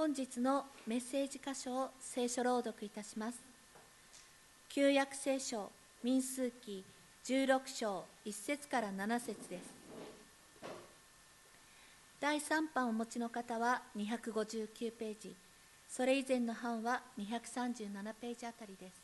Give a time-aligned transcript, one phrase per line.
[0.00, 3.38] 本日のメッセージ箇所を聖書朗読いたします。
[4.70, 5.70] 旧約聖書
[6.02, 6.82] 民数記
[7.26, 9.62] 16章1節から7節です。
[12.18, 15.36] 第3版をお持ちの方は259ページ。
[15.86, 18.94] それ以前の版は237ページあたりです。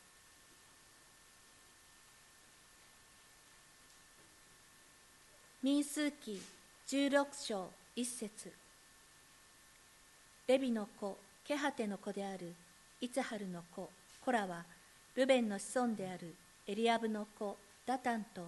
[5.63, 6.41] 民数記
[6.89, 8.66] 16章1節。
[10.49, 12.54] レビの子ケハテの子である
[13.00, 13.91] イツハルの子
[14.25, 14.64] コラは
[15.17, 16.35] ルベンの子孫である
[16.68, 18.43] エリアブの子ダタンと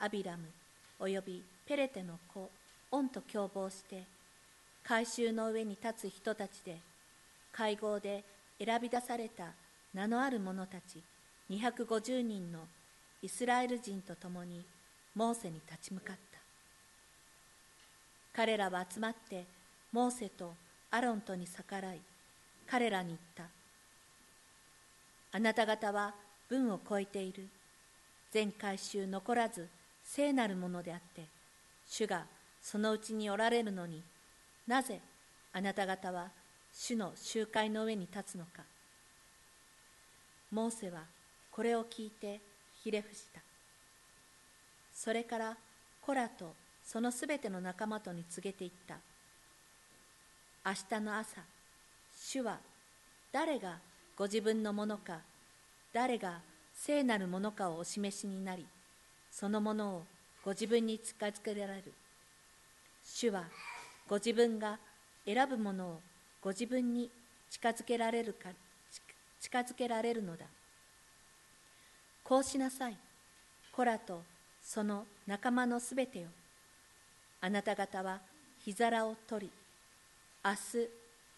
[0.00, 0.44] アビラム
[0.98, 2.50] およびペレテの子
[2.90, 4.02] オンと共謀して
[4.82, 6.76] 改宗の上に立つ人たちで
[7.52, 8.24] 会合で
[8.58, 9.52] 選び出された
[9.94, 11.02] 名のある者たち
[11.50, 12.60] 250人の
[13.22, 14.64] イスラエル人と共に
[15.14, 16.34] モーセに立ち向かった。
[18.34, 19.44] 彼らは集まって
[19.92, 20.52] モーセと
[20.94, 21.98] アロンとに逆らい
[22.70, 23.44] 彼らに言った。
[25.32, 26.14] あなた方は
[26.48, 27.48] 文を超えている。
[28.30, 29.66] 全回収残らず
[30.04, 31.24] 聖なるものであって
[31.88, 32.26] 主が
[32.62, 34.02] そのうちにおられるのに
[34.68, 35.00] なぜ
[35.52, 36.28] あなた方は
[36.72, 38.62] 主の集会の上に立つのか。
[40.52, 41.00] モーセは
[41.50, 42.40] これを聞いて
[42.84, 43.40] ひれ伏した。
[44.94, 45.56] それから
[46.00, 48.98] コラとそのすべての仲間とに告げていった。
[50.66, 51.42] 明日の朝
[52.16, 52.58] 主は
[53.30, 53.76] 誰が
[54.16, 55.18] ご自分のものか
[55.92, 56.40] 誰が
[56.74, 58.64] 聖なるものかをお示しになり
[59.30, 60.02] そのものを
[60.42, 61.92] ご自分に近づけられる。
[63.04, 63.44] 主は
[64.08, 64.78] ご自分が
[65.26, 66.00] 選ぶものを
[66.40, 67.10] ご自分に
[67.50, 68.48] 近づけられるか
[69.40, 70.46] 近づけられるのだ。
[72.22, 72.96] こうしなさい。
[73.70, 74.22] コラと
[74.62, 76.28] その仲間のすべてよ
[77.42, 78.20] あなた方は
[78.64, 79.52] 日皿を取り
[80.44, 80.56] 明日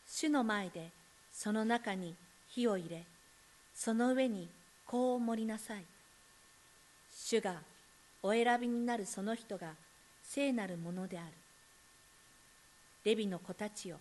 [0.08, 0.90] 主の前で
[1.32, 2.14] その中に
[2.48, 3.04] 火を入れ
[3.72, 4.48] その上に
[4.84, 5.84] こう盛りなさい。
[7.14, 7.54] 主が
[8.22, 9.74] お選びになるその人が
[10.22, 11.28] 聖なるものである。
[13.04, 13.98] レビの子たちよ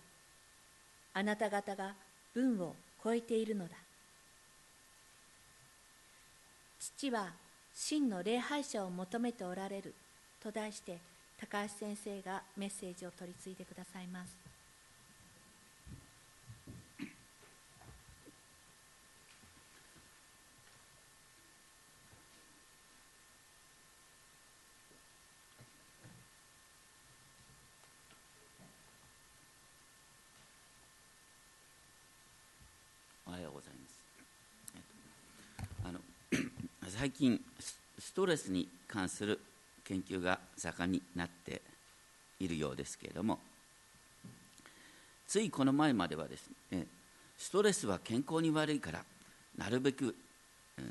[1.14, 1.94] あなた方が
[2.34, 3.76] 文を超えているのだ。
[6.80, 7.30] 父は
[7.74, 9.94] 真の礼拝者を求めておられる
[10.42, 10.98] と題して
[11.38, 14.34] 高橋先生がメッセージを取り次いでくださいます。
[33.28, 34.02] おはようございます。
[35.84, 36.00] あの
[36.98, 37.38] 最近
[37.98, 39.38] ストレスに関する
[39.84, 41.60] 研究が盛んになって
[42.40, 43.38] いるようですけれども
[45.28, 46.86] ついこの前まではですね
[47.36, 49.04] ストレスは健康に悪いから
[49.58, 50.14] なるべく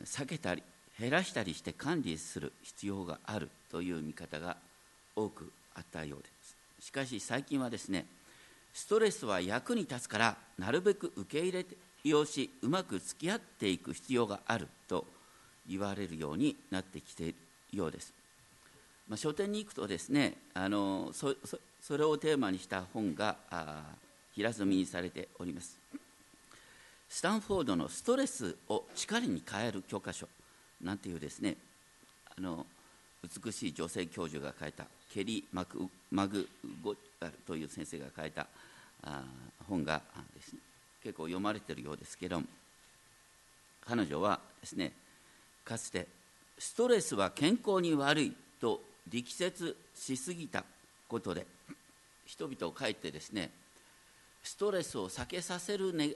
[0.06, 0.62] 避けたり
[1.00, 4.58] 減らしたりして管理する必要があるという見方が
[5.16, 6.26] 多くあったようで
[6.80, 6.86] す。
[6.88, 8.06] しかし最近はですね
[8.76, 15.15] ストレスは役に立つからなるべく受け入れて利用しうまく付き合っていく必要があると
[15.68, 17.36] 言われるようになってきている
[17.74, 18.14] ようです。
[19.08, 21.36] まあ、書店に行くとですねあのそ
[21.82, 23.36] それをテーマにした本が
[24.34, 25.78] 平積みにされております。
[27.08, 30.28] スタンフォードの「ストレスを力に変える教科書」
[30.82, 31.56] なんていうですね
[32.36, 32.66] あの
[33.24, 36.48] 美しい女性教授が書いたケリー・マクマグ
[36.84, 36.98] ゴル
[37.48, 38.48] という先生が書いた
[39.04, 39.24] あ
[39.68, 40.02] 本が
[40.36, 40.60] ですね
[41.04, 42.42] 結構読まれてるようですけど
[43.82, 44.92] 彼女はですね
[45.66, 46.08] かつて
[46.58, 50.64] ストレスは健康に悪いと力説しすぎた
[51.08, 51.46] ことで
[52.26, 53.50] 人々をかえってですね
[54.44, 56.12] ストレスを避けさせる、ね、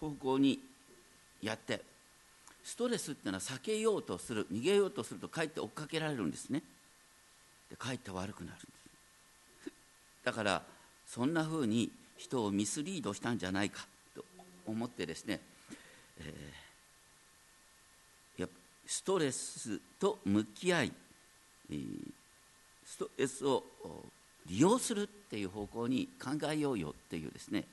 [0.00, 0.58] 方向に
[1.42, 1.82] やって
[2.64, 6.62] ストレスっていうのは避けようとする逃げようとするとかえって追っかけられるんですね。
[7.70, 8.62] でかえって悪くなるんで
[9.64, 9.72] す。
[10.24, 10.62] だから
[11.06, 14.24] そんなふうに人をミスリードしたんじゃないかと
[14.66, 15.40] 思ってですね、
[16.20, 16.67] えー、
[18.88, 20.92] ストレスと向き合い
[22.86, 23.62] ストレスを
[24.46, 27.64] 利用するっていう方向に考えようよっていうですね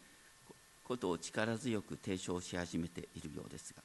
[0.84, 3.82] ことを力強く提唱し始めているようですが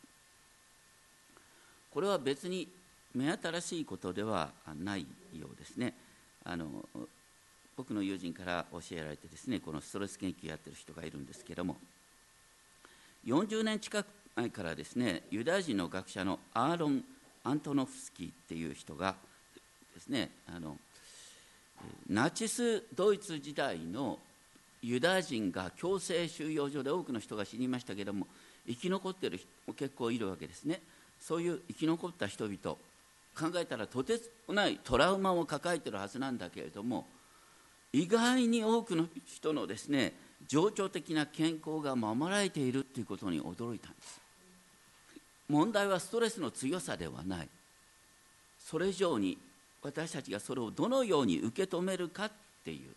[1.92, 2.66] これは別に
[3.14, 4.50] 目新しいことでは
[4.82, 5.94] ないようですね。
[6.44, 6.68] あの
[7.76, 11.76] 僕の友人から教えられてですねこのストレス研究やってる人がいるんですけども
[13.26, 14.06] 40年近く
[14.36, 17.04] 前からですねユダヤ人の学者のアーロン・
[17.44, 19.14] アントノフスキーっていう人が
[19.94, 20.76] ですねあの
[22.08, 24.18] ナチス・ドイツ時代の
[24.82, 28.26] ユダヤ人が強制収容所で多くの人が死にましたけれども
[28.66, 30.80] 生き残っている人も結構いるわけですね。
[31.20, 32.56] そういう生き残った人々
[33.34, 37.06] 考えたらとてつもないトラウマを抱えているはずなんだけれども
[37.92, 40.14] 意外に多くの人のですね
[40.46, 44.20] 情緒的な健康が守られているということに驚いたんです。
[45.50, 47.48] 問題はストレスの強さではない。
[48.58, 49.36] それ以上に
[49.82, 52.30] 私たちがそれをどのように受け止めるかっ
[52.64, 52.94] ていう。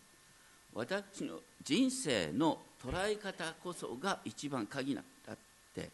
[0.72, 5.36] 私の人生の捉え方こそが一番鍵なんだっ
[5.74, 5.88] て、言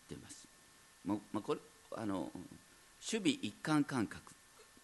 [0.00, 0.48] ってます。
[1.04, 1.60] まあ、これ
[1.94, 2.30] あの守
[3.02, 4.32] 備一貫感覚。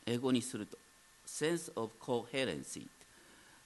[0.06, 0.76] 英語にすると
[1.26, 2.86] sense of coherency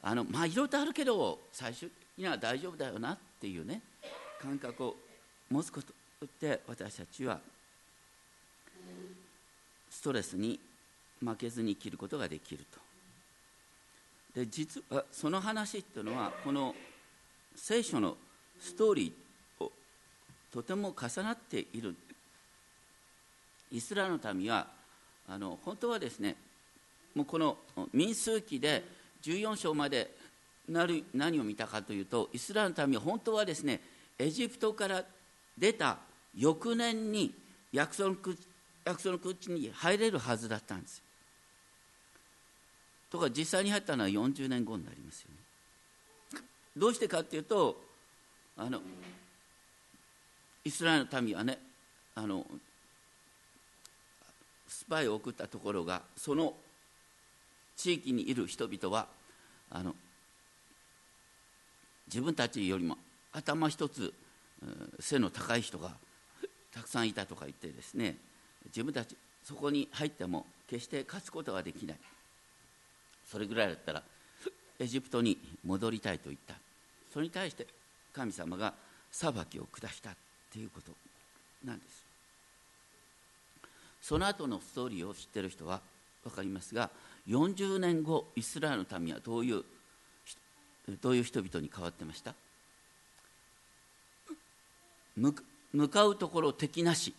[0.02, 3.80] あのまあいろいろとあるけど最終的には大丈夫だよなっていうね
[4.40, 4.96] 感覚を
[5.50, 5.92] 持つこと。
[6.40, 7.40] で私たちは
[9.90, 10.58] ストレスに
[11.20, 12.80] 負けずに生きることができると。
[14.34, 16.74] で実はその話っていうのはこの
[17.54, 18.16] 聖書の
[18.60, 19.12] ストーリー
[19.58, 19.72] と
[20.52, 21.94] とても重なっている。
[23.72, 24.66] イスラエルの民は
[25.28, 26.36] あの本当はですね
[27.14, 27.56] もうこの
[27.92, 28.84] 民数記で
[29.22, 30.14] 14章まで
[30.68, 33.80] なる何を見たかというとイスラエルの民は本当はですね
[34.18, 35.04] エジプトから
[35.58, 35.98] 出た
[36.36, 37.34] 翌年に
[37.72, 38.16] 約束の
[38.84, 41.04] 約束の口に入れるはずだったんですよ
[43.10, 45.36] とか実際に入ったのは40年後になりますよね。
[46.76, 47.76] どうしてかっていうと
[48.56, 48.80] あの
[50.64, 51.58] イスラエルの民はね
[52.14, 52.44] あの
[54.68, 56.54] スパイを送ったところがその
[57.76, 59.06] 地域にいる人々は
[59.70, 59.94] あの
[62.06, 62.98] 自分たちよりも
[63.32, 64.12] 頭一つ
[65.00, 65.92] 背の高い人が
[66.76, 68.16] たくさんいたとか言ってですね
[68.66, 71.96] 自分たちそこに入っても決して勝つことができない。
[73.30, 74.02] それぐらいだったら
[74.78, 76.54] エジプトに戻りたいと言った。
[77.12, 77.66] それに対して
[78.12, 78.74] 神様が
[79.10, 80.16] 裁きを下したっ
[80.52, 80.92] ていうこと。
[81.64, 82.04] なんです。
[84.02, 85.80] その後のストーリーを知ってる人は
[86.24, 86.90] 分かりますが
[87.26, 89.64] 40年後イスラエルの民はどういう
[91.00, 92.34] どういう人々に変わってました？
[95.76, 97.14] 向かうところ敵なし、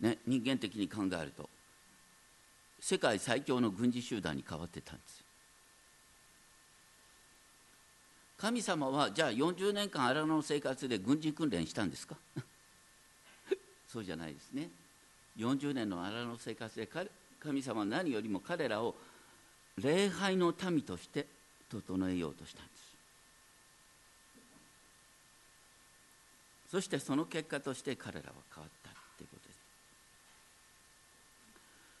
[0.00, 1.48] ね、人間的に考えると。
[2.80, 5.24] 世界最強の軍事集団に変わってたんです
[8.36, 12.16] 神様はじゃあ40年間荒野の生活で軍事訓練したんですか？
[13.86, 14.68] そうじゃないですね。
[15.36, 16.88] 40年の荒野の生活で
[17.38, 18.96] 神様は何よりも彼らを
[19.76, 21.26] 礼拝の民として
[21.70, 22.92] 整えようとしたんです
[26.72, 28.88] そしてその結果として彼らは変わった
[29.18, 29.58] ということです。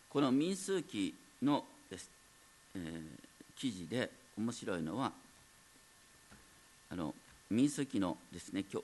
[0.08, 2.10] この民数記のです、
[2.74, 4.08] えー、記事で
[4.38, 5.12] 面白いのは
[6.88, 7.14] あの
[7.50, 8.80] 民数記のですね今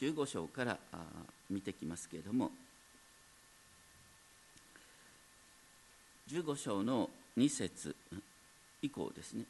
[0.00, 0.76] 日15章から
[1.48, 2.50] 見てきますけれども
[6.28, 7.94] 15章の2節
[8.82, 9.44] 以降ですね。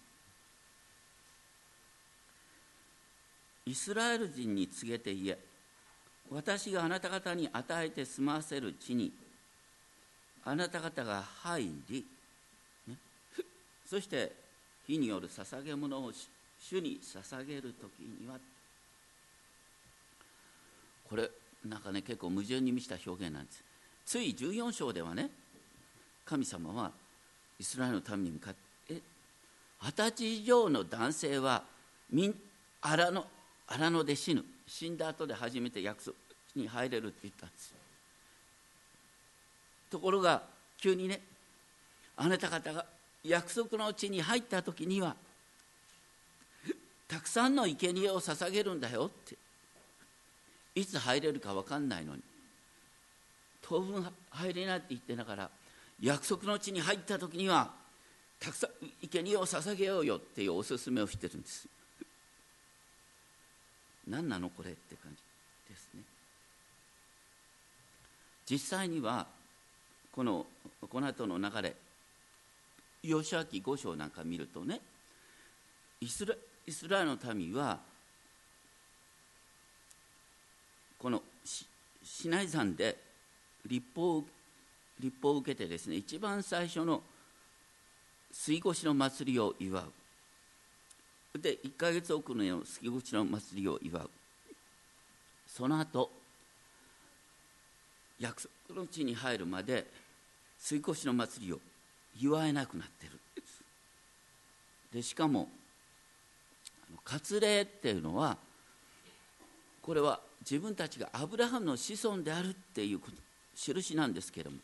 [3.65, 5.50] イスラエル人に告げて言え。
[6.31, 9.12] 私があなた方に与えて住ませる地に
[10.44, 12.06] あなた方が入り、
[12.87, 12.94] ね、
[13.85, 14.32] そして
[14.87, 16.12] 火による捧げ物を
[16.61, 18.37] 主に捧げる時には
[21.09, 21.28] これ
[21.66, 23.62] なんかね結構矛盾に満ちた表現なんです。
[24.07, 25.31] つい14章ではね
[26.25, 26.93] 神様は
[27.59, 28.55] イスラエルの民に向かっ
[28.87, 28.95] て
[29.83, 31.64] 二十歳以上の男性は
[32.81, 33.26] 荒野
[33.66, 34.45] 荒野で死ぬ。
[34.71, 36.17] 死んだ後で初めて約束
[36.55, 37.75] に入れるって言ったんです
[39.91, 40.43] ところが
[40.81, 41.21] 急にね
[42.17, 42.87] あなた方が
[43.25, 45.17] 約束の地に入った時には
[47.09, 49.37] たくさんの生贄を捧げるんだよって
[50.77, 52.23] いつ入れるか分かんないのに
[53.62, 55.50] 当分入れないって言ってながら
[56.00, 57.73] 約束の地に入った時には
[58.39, 58.71] たくさん
[59.11, 61.67] 生贄を捧げようよっていうおすすめをしてるんです
[64.11, 66.02] 何なのこれって感じですね。
[68.50, 69.26] 実際には
[70.11, 70.45] この
[70.90, 71.76] この後の流れ
[73.02, 74.81] 吉明五章なんか見るとね
[76.00, 76.35] イスラ
[76.67, 77.79] イスラエルの民は
[80.99, 81.23] この
[82.02, 82.99] シナイ山で
[83.67, 84.25] 立法
[84.99, 87.02] 立法を受けてですね一番最初の
[88.33, 89.93] 水越しの祭りを祝う。
[91.39, 94.11] で1か月遅れの水越の祭りを祝う。
[95.47, 96.11] その後
[98.19, 99.87] 約束の地に入るまで
[100.59, 101.59] 水越の祭りを
[102.21, 103.19] 祝えなくなってる
[104.93, 105.49] でしかも
[107.05, 108.37] 割礼っていうのは
[109.83, 113.01] これは自分たちがアブラハムの子孫であるっていう
[113.55, 114.59] 印なんですけれども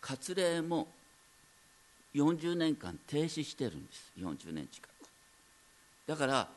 [0.00, 0.88] 割礼も
[2.14, 4.12] 40年間停止してるんです。
[4.18, 4.95] 40年近く。
[6.06, 6.48] だから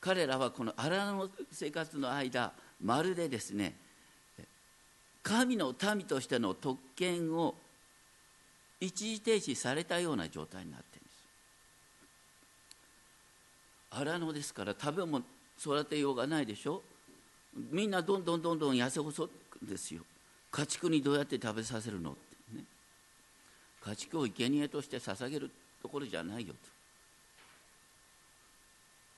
[0.00, 3.74] 彼らはこの荒野の生活の間まるでですね
[5.22, 7.54] 神の民としての特権を
[8.80, 11.14] 一時停止されたような状態になっているんです。
[14.12, 15.24] 荒野ですから食べ物
[15.58, 16.82] 育てようがないでしょ？
[17.70, 19.30] みんなどんどんどんどん痩せ細く
[19.62, 20.02] ですよ。
[20.50, 22.10] 家畜にどうやって食べさせるの？
[22.10, 22.14] っ
[22.52, 22.64] てね。
[23.80, 26.52] 家畜を生贄として捧げるところじゃないよ。
[26.52, 26.58] と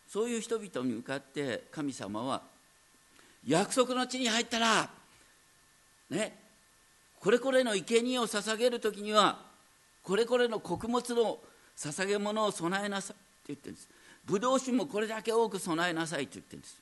[0.09, 2.43] そういう人々に向かって神様は
[3.47, 4.89] 約束の地に入ったら
[6.11, 6.37] ね
[7.21, 9.39] これこれの生贄を捧げる時には
[10.03, 11.39] これこれの穀物の
[11.77, 13.89] 捧げ物を備えなさいって言ってるんです。
[14.25, 16.81] ブドウ酒もこれだけ多く備えなさいって言ってるんです。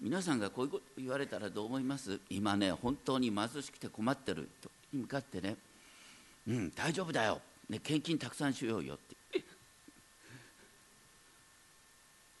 [0.00, 2.20] 皆さんがこういうこと言われたらどう思います？
[2.28, 4.70] 今ね本当に貧しくて困ってると。
[4.92, 5.56] に向かってね
[6.46, 9.15] うん大丈夫だよ、ね、献金たくさんしようよって。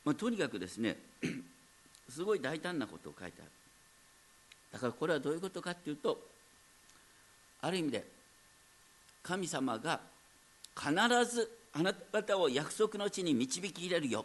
[0.06, 0.96] まあ、とにかくですね
[2.08, 3.50] すごい大胆なことを書いてある。
[4.72, 6.20] だからこれはどういうことかっていうと
[7.60, 8.04] ある意味で
[9.22, 10.00] 神様が
[10.76, 10.92] 必
[11.28, 14.24] ずあなた方を約束の地に導き入れるよ。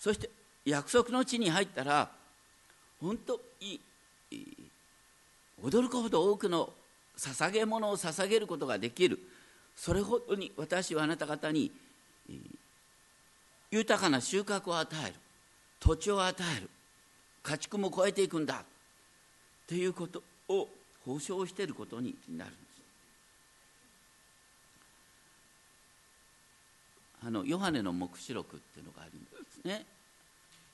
[0.00, 0.28] そして
[0.64, 2.10] 約束の地に入ったら
[3.00, 3.80] 本当に
[5.62, 6.72] 驚くほど多くの
[7.16, 9.20] 捧げ物を捧げることができる。
[9.76, 11.70] それほどに私はあなた方に
[13.70, 15.14] 豊かな収穫を与える。
[15.80, 16.68] 土地を与える。
[17.42, 18.64] 家畜も超えていくんだ。
[19.66, 20.68] ということを
[21.04, 22.66] 保証していることになるんです。
[27.26, 29.26] あのヨハネの黙示録っていうのがありま
[29.62, 29.84] すね。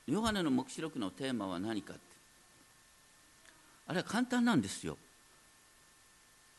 [0.07, 2.01] ヨハネの黙示録のテーマは何かって。
[3.87, 4.97] あれは簡単なんですよ。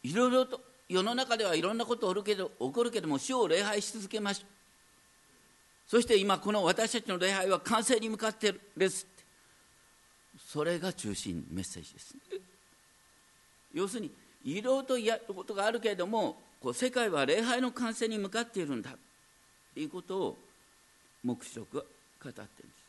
[0.02, 4.53] いろいろと世の中ではいろんなこと起こるけど起こるけども主を礼拝し続けましょう。
[5.86, 9.06] そして今この私たちの礼拝は完成に向かっているです
[10.46, 12.16] それが中心メッセージです、
[13.72, 14.10] 要するに
[14.44, 18.90] いろいろとやることがあるけれどもこう世界は礼拝の完成に向かっているんだ。
[19.74, 20.38] ということを
[21.22, 21.84] 黙示録は
[22.22, 22.84] 語っているんです。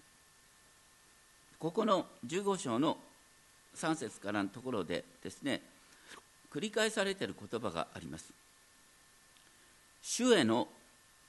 [1.60, 2.98] ここの15章の
[3.76, 5.62] 3節からのところでですね
[6.54, 8.32] 繰り返されている言葉があります。
[10.02, 10.68] 主への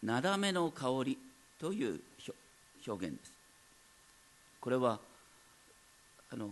[0.02, 1.18] なだめの香り。
[1.58, 2.00] という
[2.86, 3.32] 表現です。
[4.60, 4.98] これは
[6.30, 6.50] あの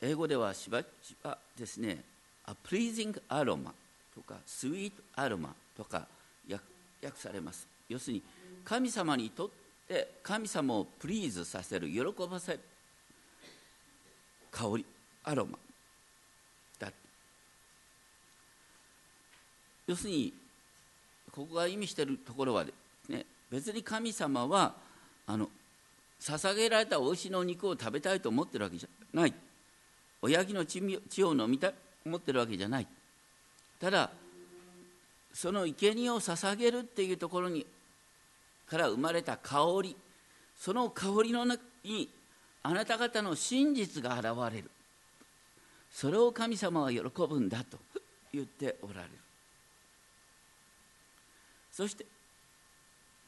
[0.00, 2.02] 英語ではしばしばですね
[2.46, 3.72] 「a pleasing aroma」
[4.14, 6.06] とか「sweet aroma」とか
[7.02, 7.66] 訳されます。
[7.88, 8.22] 要するに
[8.64, 9.50] 神様にとっ
[9.88, 12.60] て神様をプリーズさせる喜ばせる
[14.50, 14.86] 香り
[15.24, 15.58] アロマ
[16.78, 16.92] だ。
[19.86, 20.32] 要するに
[21.32, 22.64] ここが意味しているところは、
[23.08, 24.74] ね、別に神様は
[25.26, 25.48] あの
[26.20, 29.34] 捧げられたお牛の肉を食べたいと思ってるわけじゃない。
[30.22, 32.86] 親父の血を飲みたいと思ってるわけじゃない。
[33.80, 34.10] ただ
[35.32, 37.66] その生贄を捧げるっていうところに
[38.68, 39.96] から生まれた香り
[40.58, 42.08] その香りの中に
[42.62, 44.70] あなた方の真実が現れる。
[45.90, 47.78] それを神様は喜ぶんだと
[48.32, 49.10] 言っておられる。
[51.72, 52.04] そして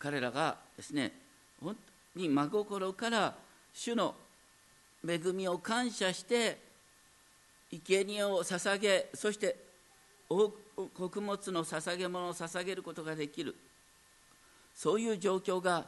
[0.03, 1.13] 彼らがですね
[1.63, 1.77] 本
[2.17, 3.37] 当に真心から
[3.73, 4.17] 主の
[5.09, 6.59] 恵みを感謝して
[7.71, 9.57] 生贄を捧げそして
[10.29, 13.55] 穀物の捧げ物を捧げることができる。
[14.75, 15.87] そういう状況が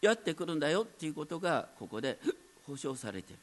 [0.00, 2.18] やってくるんだよっていうことがここで
[2.66, 3.42] 保証されている。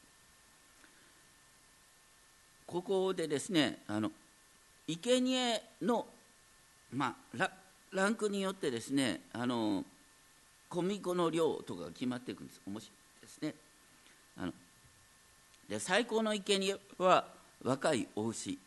[2.66, 4.10] ここでですねあの
[4.86, 6.06] 生贄の、
[6.92, 7.50] まあ、
[7.96, 9.84] ランクによってですねあの
[10.68, 12.60] 小麦粉の量とかが決まっていくんです。
[12.66, 13.54] 面白いですね。
[14.36, 14.52] あの
[15.68, 17.26] で最高の生贄は
[17.62, 18.58] 若いお牛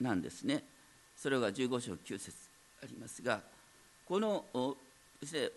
[0.00, 0.64] なんですね。
[1.16, 2.32] それが15章9節
[2.82, 3.40] ありますが
[4.06, 4.44] この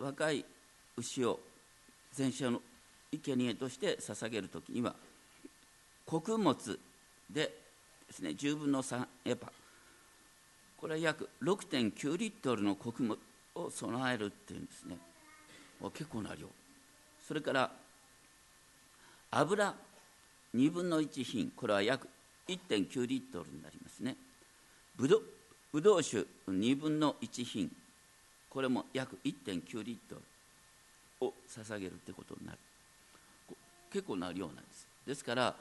[0.00, 0.44] 若い
[0.96, 1.40] 牛を
[2.12, 2.60] 全焼の
[3.12, 4.94] 生贄として捧げる時には
[6.04, 6.78] 穀物
[7.30, 7.52] でで
[8.10, 9.50] すね10分の3エパ
[10.80, 13.18] これは約6.9リットルの穀物
[13.56, 14.96] を備えるっていうんですね。
[15.92, 16.46] 結構な量。
[17.26, 17.70] それから
[19.30, 19.74] 油
[20.54, 21.50] 2分の1品。
[21.54, 22.08] これは約
[22.46, 24.16] 1.9リットルになりますね。
[24.96, 25.20] ぶど
[25.72, 27.70] ぶどう酒2分の1品。
[28.48, 32.58] これも約1.9リットルを捧げるってことになる。
[33.92, 34.86] 結構な量なんです。
[35.06, 35.56] ですから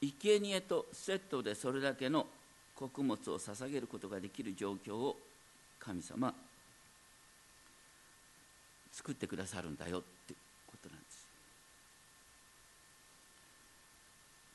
[0.00, 2.26] 生贄とセットでそれだけの
[2.78, 5.16] 穀物を捧げることができる状況を
[5.80, 6.32] 神様
[8.92, 10.34] 作ってくださるんだよって
[10.66, 11.26] ことなんです。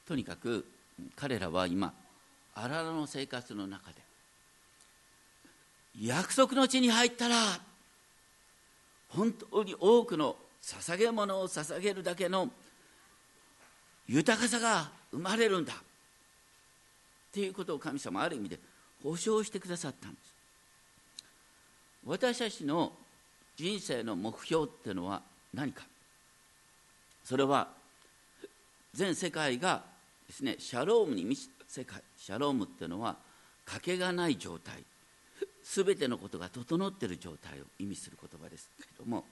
[0.08, 0.66] とにかく
[1.16, 1.94] 彼らは今
[2.56, 3.96] 荒野の生活の中で
[6.02, 7.36] 約束の地に入ったら
[9.10, 12.50] 本当に多くの捧げ物を捧げるだけの
[14.08, 15.74] 豊かさが生まれるんだ。
[17.34, 18.60] っていうことを神様ある意味で
[19.02, 20.34] 保証してくださったんです。
[22.06, 22.92] 私たちの
[23.56, 25.84] 人生の目標っていうのは何か？
[27.24, 27.70] それは
[28.94, 29.82] 全世界が
[30.28, 32.04] ですねシャロームに満ちた世界。
[32.18, 33.16] シャロームっていうのは
[33.66, 34.84] 賭けがない状態。
[35.64, 39.24] すべてのことが整っている状態を意味する言葉ですけれども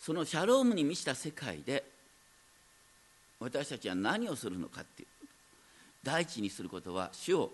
[0.00, 1.84] そのシャロームに満ちた世界で
[3.38, 5.08] 私たちは何をするのかっていう。
[6.06, 7.50] 第一にすることは主を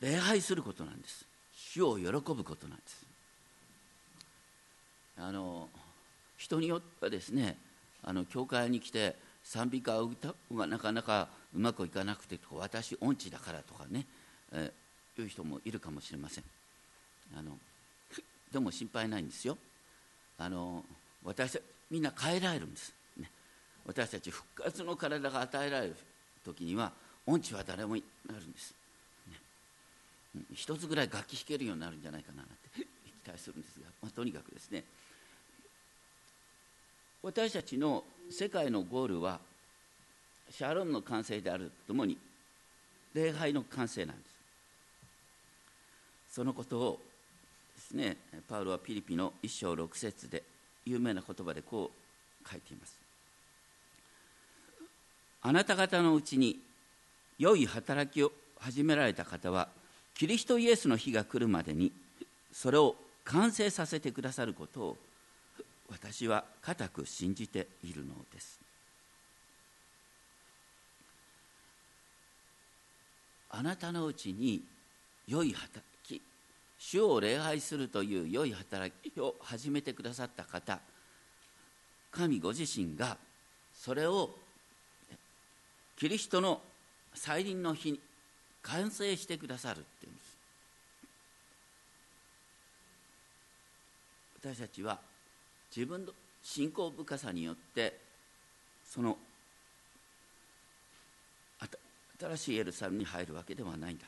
[0.00, 1.24] 礼拝することなんです。
[1.54, 3.06] 主を喜ぶことなんです。
[5.16, 5.68] あの
[6.36, 7.56] 人によってはですね
[8.02, 9.14] あの教会に来て
[9.44, 14.04] 賛美歌を歌うがなかなかうまくいかなくて私音痴だからとかね、
[14.52, 16.44] えー、いう人もいるかもしれません。
[17.36, 17.56] あの
[18.52, 19.56] でも心配ないんですよ。
[20.38, 20.84] あの
[21.22, 23.30] 私みんな変えられるんです、ね、
[23.86, 25.96] 私たち復活の体が与えられる
[26.44, 26.92] 時には
[27.28, 28.00] 音痴は誰もな
[28.38, 28.74] るんです、
[30.34, 32.80] ね、一つぐらい楽器弾けるようになるんじゃないかなって
[33.22, 34.82] 期待するんですが、まあ、とにかくですね。
[37.22, 39.40] 私たちの世界のゴールは
[40.50, 42.16] シャロンの完成であるとともに
[43.12, 44.34] 礼拝の完成なんです。
[46.30, 47.00] そのことを
[47.74, 48.16] ですね
[48.48, 50.42] パウロはピリピの一章六節で
[50.86, 51.90] 有名な言葉でこ
[52.42, 52.98] う書いています。
[55.42, 56.67] あなた方のうちに
[57.38, 59.68] 良い働きを始められた方は
[60.14, 61.92] キリストイエスの日が来るまでに
[62.52, 64.96] それを完成させてくださることを
[65.90, 68.60] 私は固く信じているのです。
[73.50, 74.62] あなたのうちに
[75.26, 76.20] 良い働き
[76.78, 80.78] 主を礼拝するという良い働きを始めてくださった方
[82.10, 83.16] 神ご自身が
[83.74, 84.30] それを
[85.96, 86.60] キリストの
[87.14, 88.00] 再臨の日に
[88.62, 90.36] 完成してくださるっていうんです。
[94.40, 94.98] 私たちは
[95.74, 97.98] 自分の信仰深さによって
[98.84, 99.18] その
[102.20, 104.04] 新しいエルサレムに入るわけではないんだ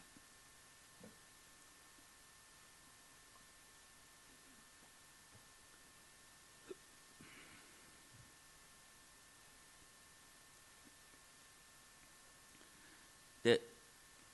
[13.44, 13.60] で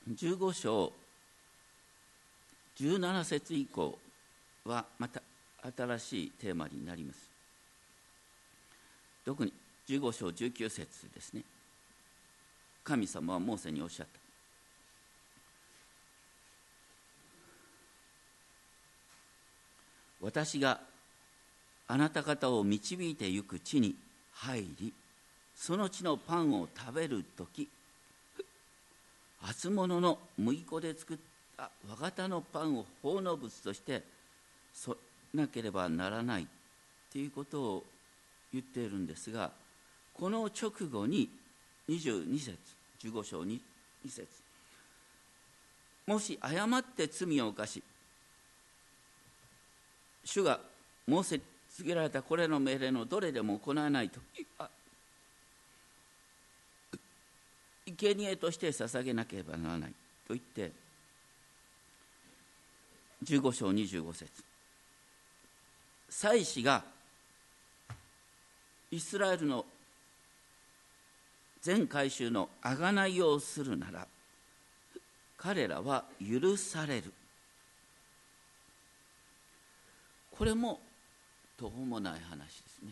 [0.09, 0.93] 15章
[2.79, 3.97] 17節以降
[4.65, 5.21] はまた
[5.75, 7.29] 新しいテーマになります。
[9.25, 9.51] 特に
[9.89, 11.41] 15章19節ですね。
[12.83, 14.19] 神様はモーセにおっしゃった。
[20.21, 20.79] 私が
[21.87, 23.95] あなた方を導いてゆく地に
[24.33, 24.93] 入り
[25.55, 27.67] その地のパンを食べる時
[29.41, 31.17] 初物の麦粉で作っ
[31.55, 34.03] た和型のパンを奉納物として
[35.33, 36.47] なければならない
[37.11, 37.83] ということを
[38.51, 39.51] 言っているんですが
[40.13, 41.29] この直後に
[41.89, 42.57] 22節
[43.03, 43.59] 15章 2,
[44.05, 44.27] 2節。
[46.07, 47.83] もし誤って罪を犯し
[50.23, 50.59] 主が
[51.07, 51.39] 申せ
[51.75, 54.19] 告げられたこれの命令のどれでも行わないと
[57.95, 59.91] 生贄として捧げなければならない
[60.27, 60.71] と言って
[63.23, 64.31] 15章25節。
[66.09, 66.83] 祭司が
[68.91, 69.65] イスラエルの
[71.61, 74.07] 全改宗の贖いをするなら
[75.37, 77.13] 彼らは許される。
[80.31, 80.79] これも
[81.57, 82.91] 途方もない話ですね。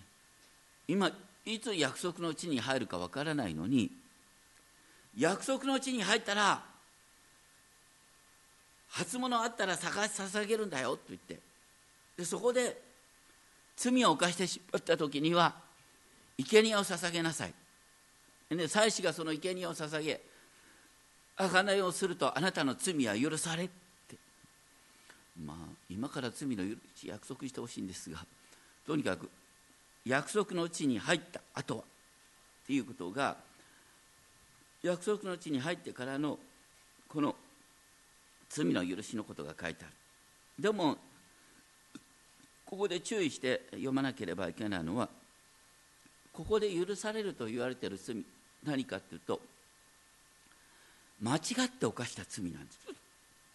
[0.87, 1.11] 今
[1.45, 3.91] いつ約束の地に入るかわからないのに
[5.17, 6.61] 約束の地に入ったら
[8.89, 11.39] 初物あったら探し捧げるんだよと言って。
[12.17, 12.81] でそこで
[13.75, 15.53] 罪を犯してしまった時には
[16.37, 17.53] 生贄を捧げなさい。
[18.49, 20.21] で祭司がその生贄を捧げ
[21.37, 24.15] 贖いをするとあなたの罪は許されって。
[25.43, 25.57] まあ
[25.89, 28.25] 今から罪の許し約束してほしいんですが
[28.87, 29.29] とにかく
[30.05, 31.85] 約束の地に入った後はっ
[32.67, 33.35] ていうことが
[34.85, 36.37] 約束の地に入ってからの
[37.09, 37.35] この
[38.49, 39.93] 罪の許しのことが書いてある。
[40.59, 40.97] でも
[42.65, 45.09] ここで注意して読まなければいけないのは
[46.31, 48.23] ここで許されると言われている罪
[48.63, 49.41] 何かっていうと
[51.19, 52.79] 間違って犯した罪なんです。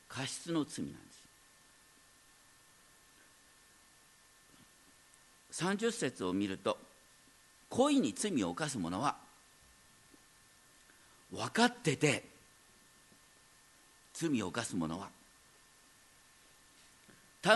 [0.09, 0.99] 過失の罪なんで
[5.53, 5.63] す。
[5.63, 6.77] 30節を見ると
[7.69, 9.30] 故意に罪を犯す者は
[11.33, 12.25] 分かってて
[14.13, 15.09] 罪を犯す者は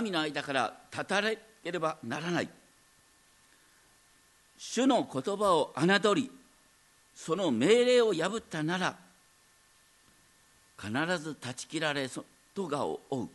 [0.03, 2.49] 民の間から断たれければならない。
[4.57, 6.31] 主の言葉を侮り
[7.15, 8.97] その命令を破ったなら
[10.79, 12.09] 必ず断ち切られ
[12.55, 13.29] とがを追う。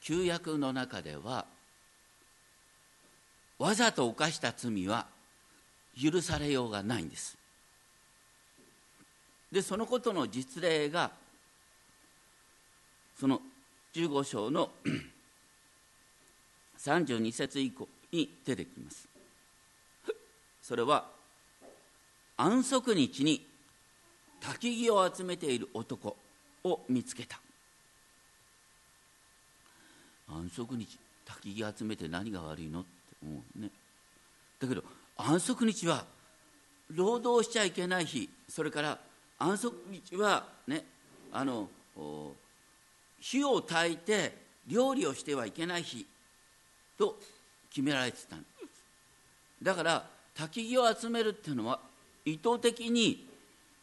[0.00, 1.46] 旧約の中では
[3.64, 5.06] わざと犯した罪は
[5.98, 7.38] 許されようがないんです。
[9.50, 11.12] でそのことの実例が
[13.18, 13.40] その
[13.94, 14.68] 15章の
[16.78, 19.08] 32節以降に出てきます。
[20.60, 21.06] それは
[22.36, 23.46] 安息日に
[24.42, 26.18] 焚き木を集めている男
[26.64, 27.40] を見つけた。
[30.28, 32.84] 安息日焚き木集めて何が悪いの？
[33.24, 33.70] 思うね。
[34.60, 34.82] だけど
[35.16, 36.04] 安息日は
[36.90, 38.98] 労働しちゃいけない日それから
[39.38, 40.84] 安息日はね
[41.32, 41.68] あの
[43.20, 46.06] 火を焚いて料理をしてはいけない日
[46.98, 47.18] と
[47.70, 48.36] 決められてた
[49.62, 50.06] だから
[50.36, 51.80] 焚き木を集めるっていうのは
[52.24, 53.28] 意図的に、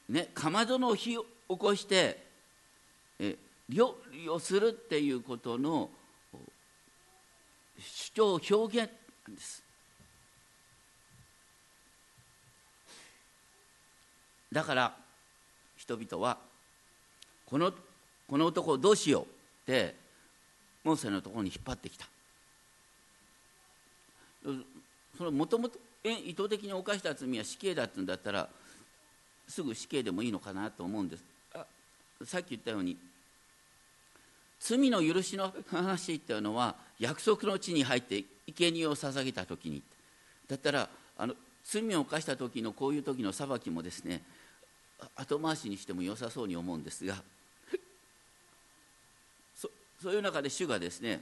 [0.09, 2.23] ね、かまどの火を起こして
[3.19, 3.35] え
[3.69, 5.89] 料理をするっていうことの
[7.79, 8.91] 主張表現
[9.29, 9.63] んです。
[14.51, 14.95] だから
[15.77, 16.37] 人々は
[17.45, 17.73] この
[18.27, 19.27] この男をどうしようっ
[19.65, 19.95] て
[20.83, 22.07] モーセのところに引っ張ってきた。
[25.17, 28.49] それもともと意図的に犯した罪は死刑だってうんだったら
[29.47, 31.23] すぐ死刑でもいいのかなと思うんです。
[32.25, 32.97] さっき言ったように
[34.59, 39.81] 罪の許しの話っていうのは約束の地に入って生贄を捧げた時に。
[40.47, 44.23] だったらあの罪を犯した時のこういう時の裁きもですね
[45.15, 47.15] 後回しにしても良さそうに思うんですが
[50.01, 51.21] そういう中で主がですね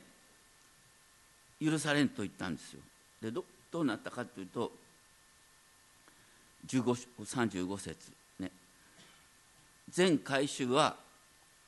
[1.61, 2.79] 許されんと言ったんですよ。
[3.21, 4.71] でどどうなったかというと
[6.65, 8.51] 35節ね。
[9.89, 10.95] 全回収は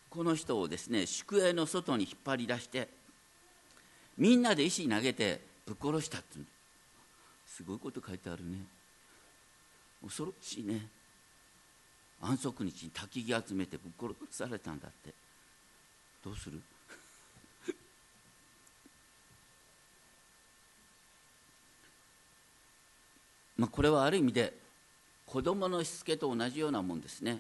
[0.10, 2.88] この人をですね宿営の外に引っ張り出して
[4.18, 6.40] みんなで石投げてぶっ殺したって
[7.48, 8.58] すごいこと書いてあるね。
[10.04, 10.88] 恐ろしいね。
[12.22, 15.14] 安息日に焚き木集めてぶっ殺されたんだって。
[16.24, 16.62] どうする？
[23.58, 24.54] まあこれはある意味で
[25.26, 27.40] 子供のしつけと同じようなもんですね。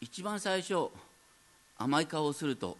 [0.00, 0.88] 一番最初
[1.76, 2.78] 甘い顔をすると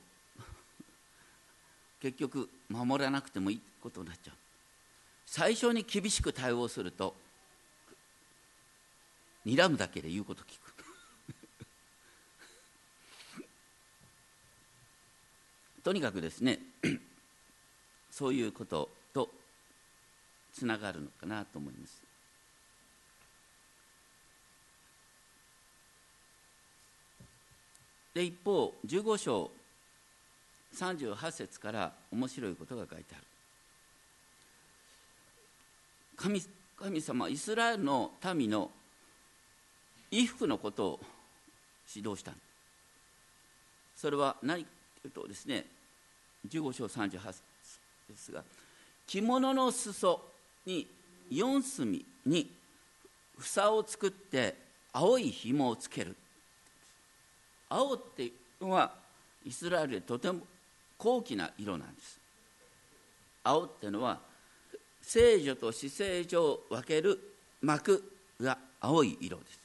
[2.00, 3.60] 結局守らなくてもいい。
[3.88, 4.36] ことになっちゃう。
[5.26, 7.14] 最初に厳しく対応すると
[9.44, 10.74] 睨むだけで言うこと聞く。
[15.82, 16.60] とにかくですね
[18.10, 19.30] そういうことと
[20.52, 22.02] つながるのかなと思います。
[28.14, 29.50] で一方15章
[30.74, 33.24] 38節から面白いことが書いてある。
[36.18, 36.42] 神
[36.76, 38.70] 神様イスラエルの民の
[40.10, 41.00] 衣服のことを
[41.94, 42.32] 指導した
[43.96, 44.70] それは何か
[45.02, 45.64] というとですね
[46.48, 47.10] 15章38
[48.10, 48.42] ですが
[49.06, 50.20] 着物の裾
[50.66, 50.86] に
[51.32, 52.50] 4隅に
[53.38, 54.54] 房を作って
[54.92, 56.16] 青い紐をつける。
[57.68, 58.92] 青っていうのは
[59.46, 60.40] イスラエルでとても
[60.96, 62.18] 高貴な色なんです。
[63.44, 64.18] 青っていうのは
[65.08, 67.18] 聖女と死聖女を分ける
[67.62, 69.58] 膜が青い色です。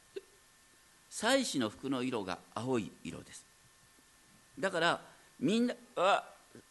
[1.09, 3.43] 祭祀の服の色が青い色です。
[4.57, 5.01] だから
[5.41, 6.23] みんなは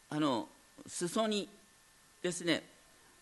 [0.09, 0.49] あの
[0.87, 1.51] 裾に
[2.23, 2.63] ですね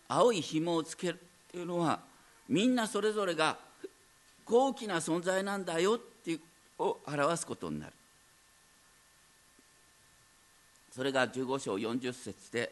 [0.07, 1.99] 青い紐をつけるっていうのは
[2.47, 3.57] みんなそれぞれが
[4.45, 6.39] 高貴な存在なんだよっていう
[6.79, 7.93] を表すことになる。
[10.95, 12.71] それが15章40節で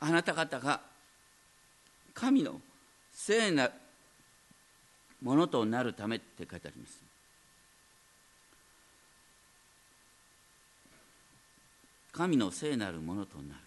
[0.00, 0.95] あなた方が
[2.16, 2.60] 神の
[3.12, 3.70] 聖な
[5.22, 7.02] ものとなるためって書いてあります。
[12.12, 13.60] 神の聖なるものとなる。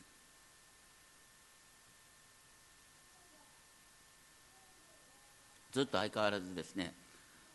[5.71, 6.91] ずっと相変わらずですね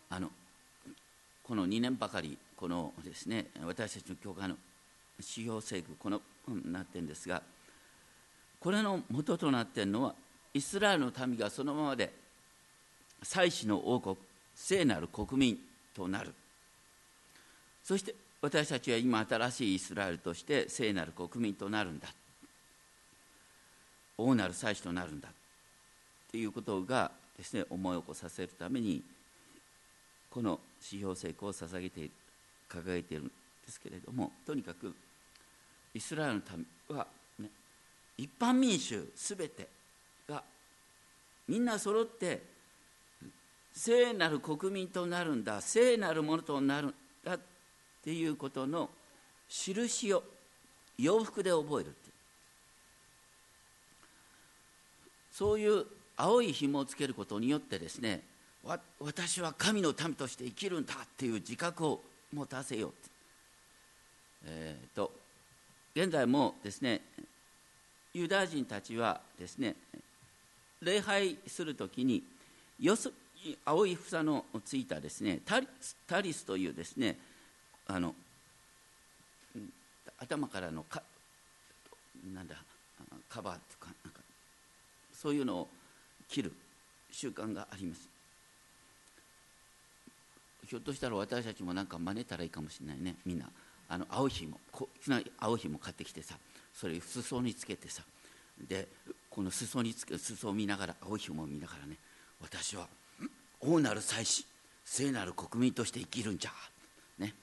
[0.08, 0.30] あの
[1.42, 4.54] この2年ばかりこのですね私たちの教会の
[5.18, 7.42] 主要聖句このうんなってるんですが
[8.60, 10.14] これの元となっているのは
[10.54, 12.12] イスラエルの民がそのままで
[13.22, 14.16] 祭祀の王国
[14.54, 15.58] 聖なる国民
[15.94, 16.32] となる。
[17.82, 22.08] そして私たちは今新しいイスラエルとして聖なる国民となるんだ。
[24.16, 25.28] 王なる祭司となるんだ。
[25.28, 25.32] っ
[26.30, 29.02] ていうことがですね思い起こさせるために
[30.30, 32.10] この指標成功を捧げて
[32.68, 33.32] 掲げているんで
[33.68, 34.94] すけれどもとにかく
[35.94, 36.40] イスラエルの
[36.88, 37.06] 民は、
[37.38, 37.48] ね、
[38.18, 39.68] 一般民衆すべて
[41.48, 42.42] みんな揃って
[43.72, 45.60] 聖なる国民となるんだ。
[45.60, 47.40] 聖なるものとなるんだっ
[48.02, 48.88] ていうことの
[49.48, 50.22] 印を
[50.98, 52.10] 洋服で覚えるって
[55.32, 55.84] そういう
[56.16, 58.22] 青い紐をつけることによってですね
[59.00, 62.00] 私は神の民として生きるんだっていう自覚を
[62.32, 62.92] 持たせようっ、
[64.46, 65.12] えーと、
[65.94, 67.02] 現在もですね
[68.14, 69.74] ユダヤ人たちはですね
[70.84, 72.22] 礼拝するときに
[72.80, 73.10] よそ
[73.64, 75.68] 青い房のついたですねタリ
[76.06, 77.18] タリスというですね
[77.86, 78.14] あの
[80.18, 81.02] 頭からのか
[82.34, 82.56] なんだ
[83.28, 84.20] カバーとかなんか
[85.12, 85.68] そういうのを
[86.28, 86.52] 切る
[87.10, 88.08] 習慣があります。
[90.66, 93.46] ひょっとしたら私たちもなんか真似たらいいかもしれないねみんな。
[93.86, 94.88] あの青い紐こ
[95.38, 96.36] 青い紐買ってきてさ
[96.72, 98.02] それ裾につけてさ。
[98.68, 98.88] で
[99.34, 101.96] この裾につけ裾を見ながら青い紐を見ながらね
[102.40, 102.86] 私は
[103.60, 104.46] 王なる祭司
[104.84, 106.52] 聖なる国民として生きるんじゃ、
[107.18, 107.34] ね、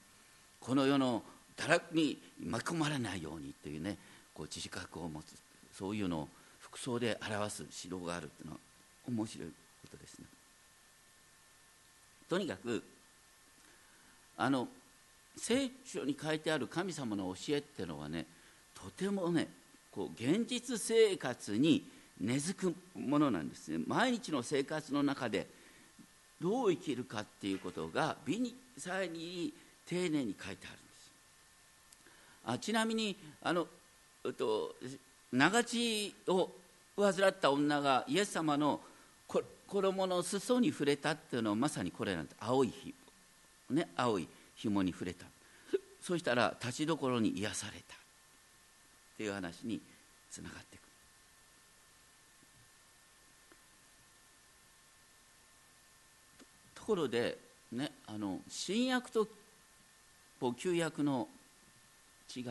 [0.62, 1.22] この世の
[1.58, 3.98] 堕落に巻き込まれないようにというね
[4.34, 5.36] こう自覚を持つ
[5.78, 6.28] そういうのを
[6.60, 8.60] 服装で表す指導があるっていうのは
[9.10, 10.26] 面白いことですね。
[12.30, 12.82] とにかく
[14.38, 14.70] あの
[15.36, 18.26] 聖書に書いてある神様の教えっていうのはね
[18.74, 19.50] とてもね
[19.92, 21.86] こう現実生活に
[22.20, 23.84] 根付くものなんですね。
[23.88, 25.48] 毎日の生活の中で
[26.40, 29.54] どう生きるかっていうことが美にさえに
[29.86, 31.12] 丁寧に書いてあるんです。
[32.46, 33.68] あちなみにあの、
[34.26, 34.76] えっと、
[35.32, 36.50] 長血を
[36.98, 38.80] 患った女がイエス様の
[39.68, 42.36] 衣の裾に触れたっていうのはまさにこれなんです。
[42.40, 42.94] 青いひ、
[43.70, 45.26] ね、青い紐に触れた。
[46.02, 48.01] そしたら立ちどころに癒された。
[49.22, 49.80] っていう話に
[50.32, 50.82] つながっていく。
[56.74, 57.38] ところで、
[57.72, 59.28] ね、あの新約と
[60.58, 61.28] 旧約の
[62.36, 62.44] 違い。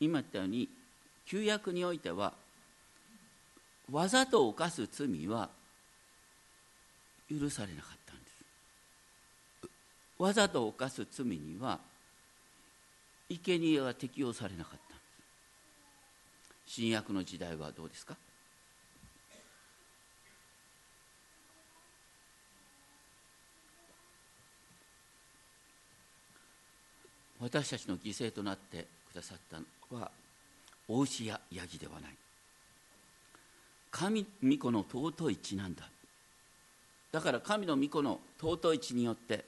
[0.00, 0.68] 今言ったように
[1.24, 2.32] 旧約においては
[3.92, 5.48] わざと犯す罪は
[7.30, 8.30] 許されなかったんで
[9.62, 9.70] す。
[10.18, 11.78] わざと犯す罪には
[13.28, 14.85] 生贄は適用されなかった。
[16.66, 18.16] 新約の時代はどうですか？
[27.38, 30.10] 私たちの犠牲となってくださったのは
[30.88, 32.14] お牛やヤギではない。
[33.90, 35.84] 神御子の尊い血なんだ。
[37.12, 39.44] だから神の御子の尊い血によって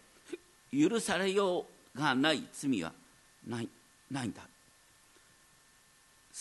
[0.73, 2.93] 許されようがない罪は
[3.47, 3.69] ない
[4.11, 4.43] ないんだ。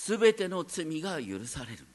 [0.08, 1.86] すべての罪が許される。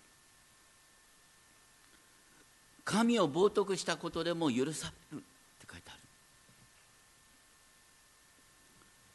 [2.84, 5.24] 神を冒涜したことでも許されるっ
[5.58, 5.98] て書いてある。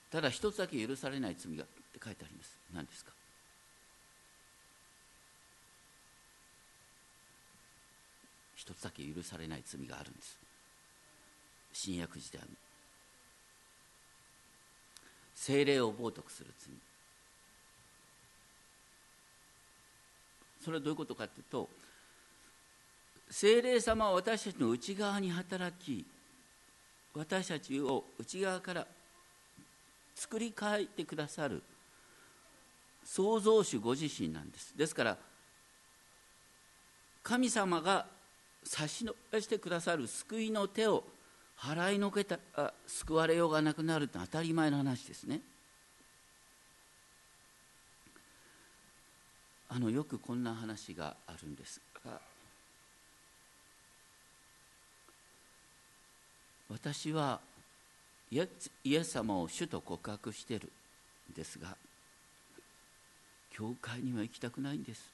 [0.10, 2.58] ただ一つだけ許されない罪がって書いてあります。
[2.74, 3.12] 何ですか？
[8.56, 10.40] 一つだけ許されない罪があるんです。
[11.72, 12.50] 新約時代に。
[15.36, 16.74] 精霊を冒涜する罪。
[20.68, 21.70] それはどういうことかというと
[23.30, 26.06] 精霊様は私たちの内側に働き
[27.14, 28.86] 私たちを内側から
[30.14, 31.64] 作り変えてくださる
[33.06, 34.78] 創造主ご自身なんです。
[34.78, 35.18] ですから
[37.24, 38.06] 神様が
[38.66, 41.06] 差し伸べしてくださる救いの手を
[41.58, 42.40] 払いのけた
[42.86, 45.40] 救われようがなくなるって当たり前の話ですね。
[49.70, 52.20] あのよくこんな話があるんですが
[56.70, 57.40] 私は
[58.32, 60.70] イエス様を主と告白してる
[61.32, 61.76] んですが
[63.52, 65.10] 教会には行きたくないんです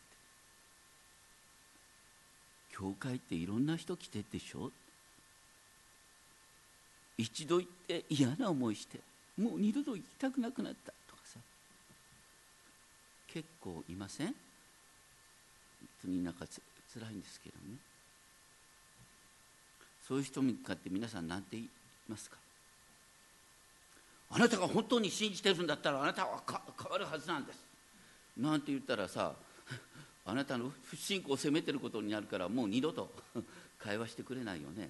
[2.75, 4.71] 教会っていろんな人来てるでしょ？
[7.17, 8.99] 一度行って嫌な思いして
[9.39, 11.39] もう二度と行きたくなくなったとかさ。
[13.27, 14.35] 結構いません？
[16.03, 16.61] 本当になんかつ
[16.93, 17.77] 辛いんですけどね。
[20.07, 21.69] そういう人に向かって皆さん何て言い
[22.09, 22.37] ますか？
[24.31, 27.59] あなたが本当に信じてるんだったらあなたは変わるはずなんです。
[28.37, 29.33] なんて言ったらさ
[30.25, 33.09] あなたの不信仰を責めてることになるからもう二度と
[33.79, 34.89] 会話してくれないよね。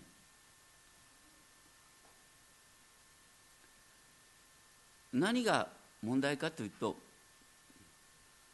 [5.11, 5.69] 何が
[6.01, 6.97] 問題かというと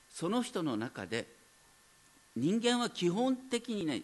[0.09, 1.38] その人の中で
[2.35, 4.03] 人間は基本的にね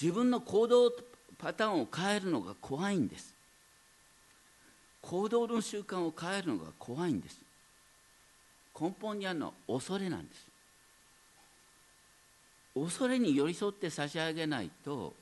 [0.00, 0.92] 自分の行動
[1.38, 3.34] パターンを変えるのが怖いんです。
[5.02, 7.40] 行動の習慣を変えるのが怖いんです。
[8.78, 10.46] 根本にあるのは恐れなんです。
[12.74, 15.14] 恐れに寄り添って差し上げないと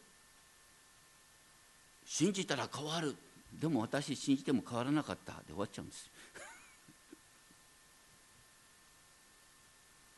[2.05, 3.15] 信じたら変わる。
[3.61, 6.11] でも私信じても変わらなかったで終わっちゃうんです。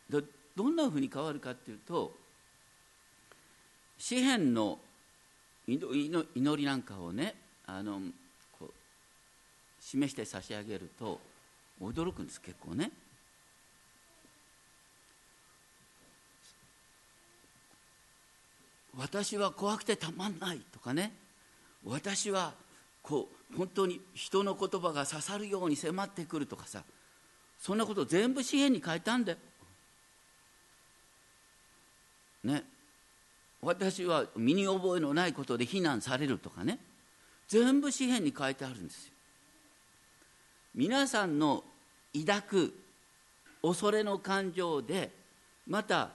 [0.57, 2.13] どんなふうに変わるかっていうと
[3.99, 4.79] 詩篇の
[5.67, 7.35] 祈りなんかをね
[7.67, 8.01] あの
[8.59, 8.71] こう
[9.81, 11.21] 示して差し上げると
[11.83, 12.91] 驚くんです結構ね。
[18.99, 21.13] 私は怖くてたまんないとかね
[21.85, 22.55] 私は
[23.03, 26.83] こう本当に人の言葉が刺さるように迫ってくるとかさ
[27.61, 29.39] そんなこと全部詩篇に書いたんだよ。
[32.47, 32.65] ね。
[33.61, 36.79] 私は身に覚えのないことで非難されるとかね。
[37.49, 39.13] 全部詩篇に書いてあるんですよ。
[40.75, 41.65] 皆さんの
[42.13, 42.75] 抱く
[43.63, 45.11] 恐れの感情で
[45.67, 46.11] また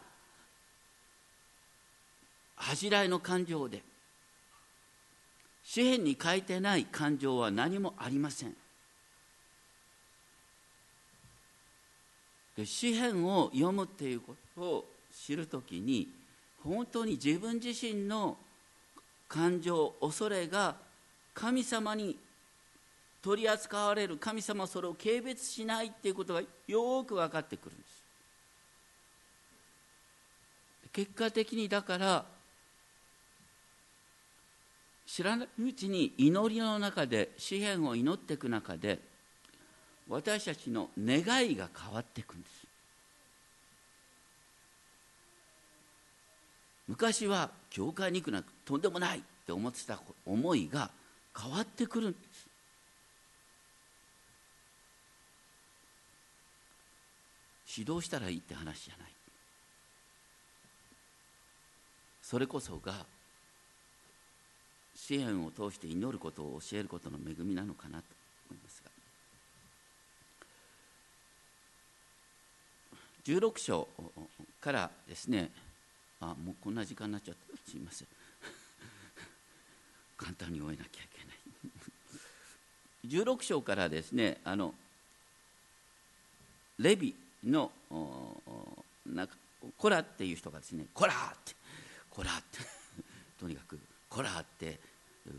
[2.56, 3.82] 恥じらいの感情で
[5.64, 8.56] 詩篇に書いてない感情は何もありません。
[12.56, 16.21] で詩篇を読むっていうことを知るときに
[16.64, 18.38] 本当に自分自身の
[19.28, 20.76] 感情恐れが
[21.34, 22.18] 神様に
[23.22, 28.02] 取り扱われる神様はそれを軽蔑しないっていうことがよく分かってくるんです。
[30.92, 32.26] 結果的にだから
[35.06, 39.00] 知らないうちに祈りの中で詩篇を祈っていく中で
[40.10, 41.20] 私たちの願
[41.50, 42.61] いが変わっていくんです。
[46.92, 50.92] 昔は教会に行くなんてとんでもないって思ってた思いが
[51.42, 52.48] 変わってくるんです。
[57.80, 59.12] 指導したらいいって話じゃない。
[62.22, 63.06] それこそが
[64.94, 68.04] 支援を通して祈ることを教えることの恵みなのかなと
[68.50, 68.92] 思いますが。
[73.24, 73.88] 16章
[74.60, 75.52] からですね
[76.22, 77.58] あもうこんな時間になっちゃった。
[77.70, 78.08] すみません。
[80.18, 81.42] 簡単に終えなきゃいけない。
[83.08, 84.74] 16章からですねあの
[86.78, 87.72] レビの
[89.06, 89.36] なんか
[89.78, 91.56] コラっていう人がですねコラって
[92.10, 92.60] コラって
[93.40, 93.80] とにかく
[94.10, 94.80] コラって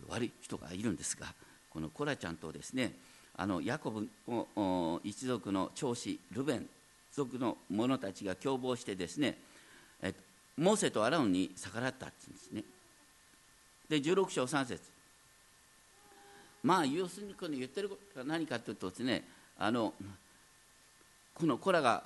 [0.08, 1.32] 悪い人がいるんですが
[1.70, 2.96] このコラちゃんとですね
[3.36, 4.08] あのヤコブ
[5.04, 6.68] 一族の長子ルベン
[7.12, 9.38] 族の者たちが共謀してですね
[10.56, 12.64] モーセとアラウンに逆らったっんですね。
[13.88, 14.80] で16章3節。
[16.62, 19.24] まあ要するにこの言ってることが何かというとですね
[19.58, 19.92] あの
[21.34, 22.04] このコラが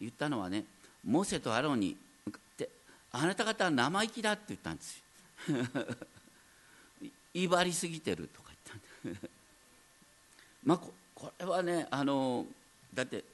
[0.00, 0.64] 言ったのはね
[1.04, 2.68] モーセとアロンに向かって
[3.12, 5.02] あなた方は生意気だって言ったんですよ。
[7.34, 9.30] 威張りすぎてるとか言ったんで
[10.64, 12.46] まあこれはねあの
[12.94, 13.24] だって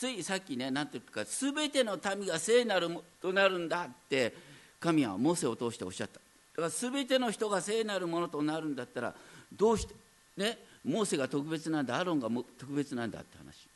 [0.00, 2.88] ついさっきね何て言うか全ての民が聖なる
[3.20, 4.32] となるんだって
[4.80, 6.14] 神はモーセを通しておっしゃった。
[6.14, 9.14] だから全ての人が聖なるものとなるんだったら
[9.54, 9.94] どうして
[10.38, 13.68] ねモーセが特別なんだアロンが特別なんだって話、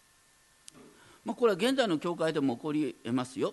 [1.27, 3.53] まあ、これは現代の教会でも起こりえますよ。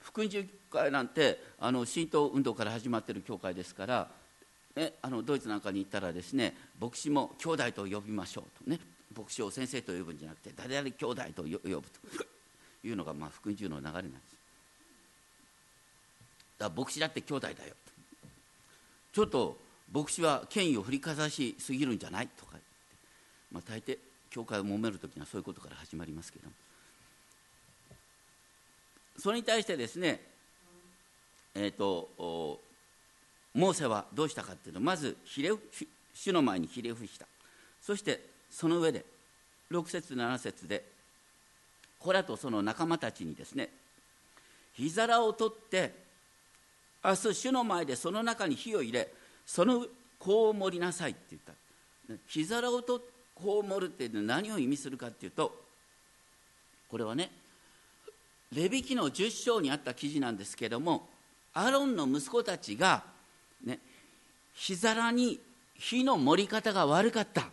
[0.00, 4.08] 福音教会なんてあの神道運動から始まってる教会ですから、
[4.76, 8.78] えあのドイツなんかに行ったらですね牧師も兄弟と呼びましょうとね。
[9.16, 12.40] 牧師を先生と呼ぶんじゃなくて誰々兄弟と呼ぶと。
[12.82, 14.12] いうのがまあ福音中の流れなんです。
[16.58, 17.74] だから牧師だって兄弟だよ。
[19.12, 19.58] ちょっと
[19.92, 22.52] 牧師は権威を振りかざしすぎるんじゃないとか。
[22.52, 22.68] 言って、
[23.52, 23.98] まあ、大抵
[24.30, 26.54] 教会を揉める時にはそういうことから始まりますけども。
[29.18, 30.20] それに対してですね
[31.54, 32.08] えっ、ー、と
[33.52, 35.50] モーセはどうしたかっていうとまずひれ
[36.14, 37.26] 主の前にひれ伏した。
[37.82, 39.04] そしてその上で
[39.70, 40.84] 6節7節で
[41.98, 43.68] コラとその仲間たちにですね
[44.74, 45.92] 火皿を取って
[47.04, 49.08] 明日主の前でその中に火を入れ
[49.46, 49.86] その
[50.18, 51.52] こう盛りなさいって言った。
[52.26, 55.54] 火皿を取ってこう盛るって何を意味するかっていうと
[56.90, 57.30] これはね
[58.54, 61.08] レビキの10章にあった記事なんですけども
[61.54, 63.02] アロンの息子たちが
[63.64, 63.78] ね
[64.54, 65.40] 火皿に
[65.74, 67.46] 火の盛り方が悪かった。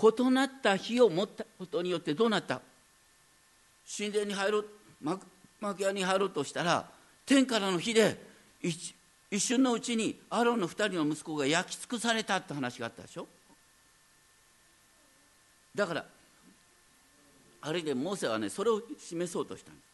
[0.00, 2.60] 異なった火を持ったことによってどうなった？
[3.96, 4.66] 神殿に入ろう
[5.60, 6.88] 幕屋に入ろうとしたら
[7.26, 8.16] 天からの火で
[8.62, 8.94] 一
[9.38, 13.26] 瞬のうちにアロンの2人の息子が焼き尽くされたって話があったでしょ？
[15.74, 16.04] だから
[17.60, 19.88] あれでモーセはねそれを示そうとしたんです。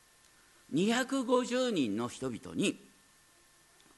[0.74, 2.78] 250人の人々に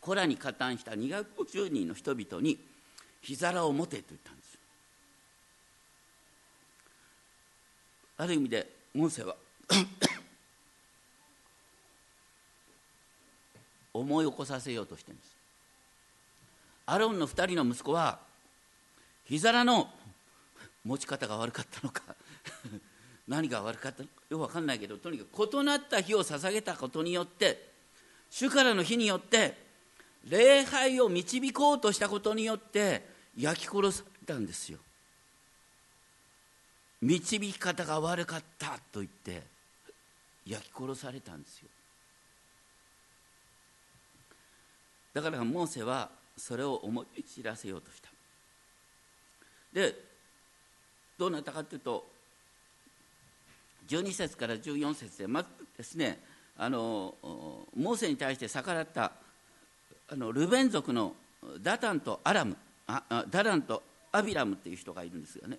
[0.01, 2.59] コラに加担した250人の人々に
[3.23, 4.46] 火皿を持てと言ったんです。
[8.19, 9.37] ある意味でモーセは
[13.93, 15.37] 思い起こさせようとしてるんです。
[16.87, 18.21] アロンの2人の息子は
[19.25, 19.91] 火皿の
[20.85, 22.03] 持ち方が悪かったのか
[23.27, 27.73] 何が悪かったのかよく分かんないけどとにかく異なった火を捧げたことによって
[28.31, 29.57] 主からの火によって
[30.25, 34.79] 礼拝を導こうとしたことによって焼き殺されたんですよ。
[37.03, 39.43] 導き方が悪かったと言って
[40.47, 41.69] 焼き殺されたんですよ。
[45.13, 48.09] だからモーセはそれを思い知らせようとした。
[49.73, 49.95] で
[51.19, 52.07] どうなったかというと
[53.89, 56.19] 12節から14節でまずですね
[56.59, 57.15] あの
[57.77, 59.13] モーセに対して逆らった
[60.09, 61.15] あのルベン族の
[61.61, 63.83] ダタンとアラムあダランと
[64.13, 65.59] アビラムっていう人がいるんですよね。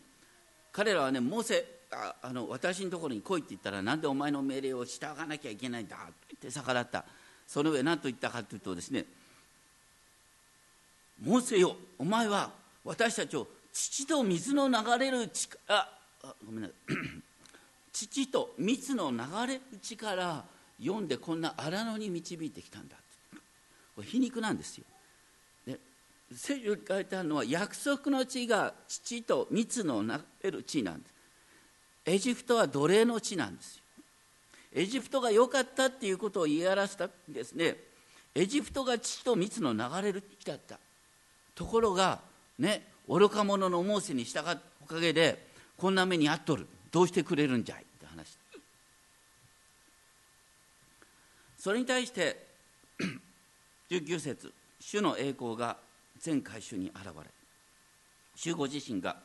[0.77, 7.03] 彼らはねモーセああの私のところに来いって言ったらなんでお前の命令を従わなきゃいけないんだって逆らった。
[7.47, 9.05] その上何と言ったかというとですね
[11.23, 12.51] モーセよお前は
[12.83, 15.89] 私たちを父と水の流れる力あ
[16.45, 16.93] ごめんなさい。
[17.91, 19.17] 父と蜜の流
[19.47, 20.43] れる力
[20.79, 22.95] 読んでこんな荒野に導いてきたんだ
[23.95, 24.85] これ皮肉なんですよ。
[26.33, 30.09] 聖書に書いてあるのは約束の地が父と蜜の流
[30.43, 31.13] れる地なんです。
[32.05, 33.83] エジプトは奴隷の地なんですよ。
[34.73, 37.75] エジプトが良かったっていうことを言い表したんですね。
[38.35, 40.79] エジプトが父と蜜の流れる地だった。
[41.55, 42.19] ところが
[42.59, 45.47] ね愚か者のモーセに従ったおかげで
[45.77, 48.37] こんな目に遭っとるどうしてくれるんじゃいって話
[51.57, 52.47] それに対して
[53.89, 55.77] 19節主の栄光が
[56.19, 57.11] 全回収に現れ
[58.35, 59.17] 主ご自身が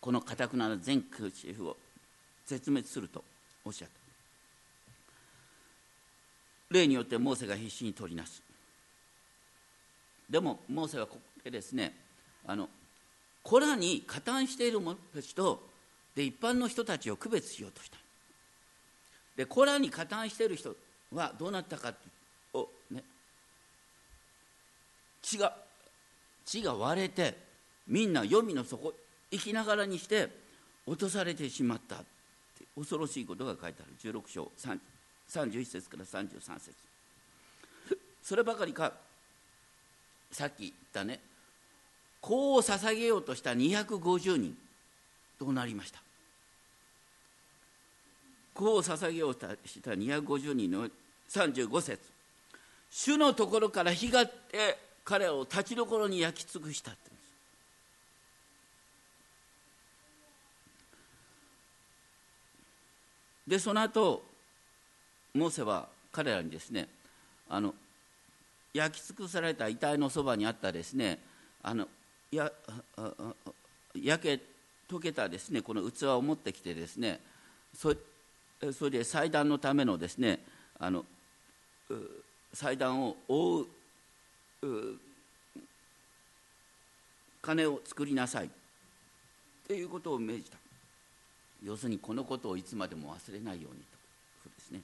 [0.00, 1.76] このかたくなな全空シェフを
[2.46, 3.24] 絶滅すると
[3.64, 3.94] おっしゃった。
[6.70, 8.42] 例によってモーセが必死に取りなす。
[10.30, 11.94] でもモーセはここでですね
[12.46, 12.68] あの
[13.42, 15.62] コラに加担している者たちと
[16.14, 17.98] で一般の人たちを区別しようとした。
[19.36, 20.74] でコラに加担している人
[21.12, 21.92] はどうなったか
[22.54, 23.02] をね
[25.26, 25.52] 血が
[26.44, 27.36] 血が割れて
[27.88, 28.94] みんな黄泉の底
[29.32, 30.28] 生きながらにして
[30.86, 32.04] 落とされてしまったって
[32.76, 34.12] 恐ろしいことが書いてある。
[34.12, 34.52] 16章
[35.28, 36.70] 31節から33節。
[38.22, 38.92] そればかりか。
[40.30, 41.18] さっき言ったね。
[42.22, 44.56] 香を捧げようとした250人。
[45.40, 45.98] どうなりました？
[48.54, 50.88] 香を捧げようとした250人の
[51.28, 52.00] 35節。
[52.90, 57.10] 主のところから火がって彼を立ちどころに焼き尽くしたって
[63.46, 64.24] でその後
[65.32, 66.88] モーセは彼らにですね
[67.48, 67.72] あの
[68.74, 71.20] 焼き尽くされた遺体のそばにあったですね
[71.62, 71.86] あの
[72.32, 72.50] や
[73.94, 74.40] 焼け
[74.88, 77.20] 溶けたですねこの器を持ってきてですね
[77.72, 77.94] そ
[78.72, 80.40] それで祭壇のためのですね
[80.80, 81.04] あの
[82.52, 83.66] 祭壇を覆う
[87.42, 88.46] 金を作りなさい。
[88.46, 88.48] っ
[89.66, 90.58] ていうことを命じた。
[91.64, 93.80] 要するにこのことをいつまでも忘れないように
[94.44, 94.48] と。
[94.48, 94.80] ですね。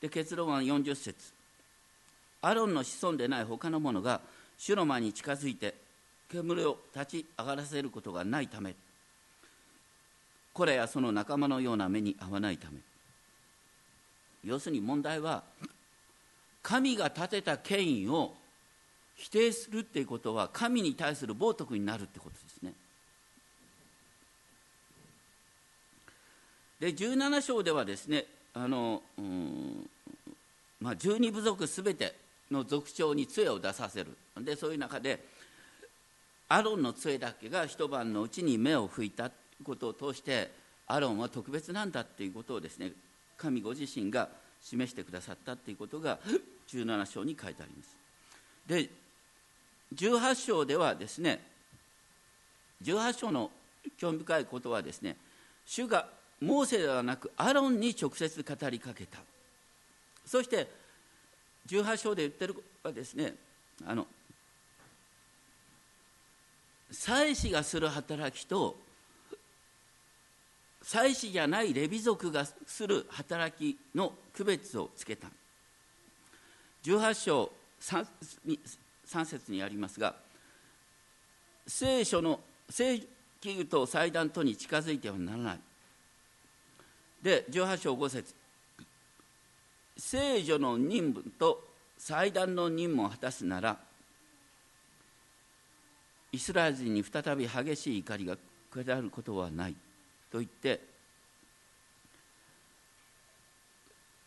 [0.00, 1.32] で結論は40節。
[2.42, 4.20] アロンの子孫でない他の者が
[4.58, 5.74] 主の前に近づいて
[6.30, 8.74] 煙を立ち上がらせることがないため。
[10.52, 12.78] これやその仲間のような目に遭わないため。
[14.44, 15.42] 要するに問題は
[16.62, 18.34] 神が立てた権威を
[19.16, 22.72] 否定するっていうことは神に対する冒涜になるってことですね。
[26.80, 29.90] で17章ではですねあの、うん
[30.80, 32.14] まあ、12部族すべて
[32.50, 35.22] の族長に杖を出させるでそういう中で
[36.48, 39.30] アロンの杖だけが一晩のうちに目を拭いた
[39.62, 40.50] ことを通して
[40.86, 42.92] アロンは特別なんだっていうことをですね
[43.36, 44.28] 神ご自身が
[44.62, 46.18] 示してくださったっていうことが
[46.68, 47.96] 17章に書いてあります。
[48.66, 48.88] で
[49.94, 51.40] 18章ではですね
[52.82, 53.50] 18章の
[53.98, 55.16] 興味深いことはですね
[55.66, 56.06] 主が
[56.40, 59.18] モーセではなくアロンに直接語りかけた
[60.24, 60.68] そして
[61.68, 63.34] 18章で言ってるはですね
[63.86, 64.06] あの
[66.90, 68.76] 祭司がする働きと
[70.82, 75.28] 祭司じゃないレビ族がする働きの区別をつけた。
[76.84, 78.06] 18章 3,
[79.06, 80.14] 3節にありますが
[81.66, 83.00] 聖書の聖
[83.40, 85.60] 器具と祭壇とに近づいてはならない。
[87.22, 88.34] で18章5節。
[89.96, 91.62] 聖女の任務と
[91.98, 93.76] 祭壇の任務を果たすなら
[96.32, 98.38] イスラエル人に再び激しい怒りが
[98.72, 99.74] 下ることはない。
[100.30, 100.80] と言って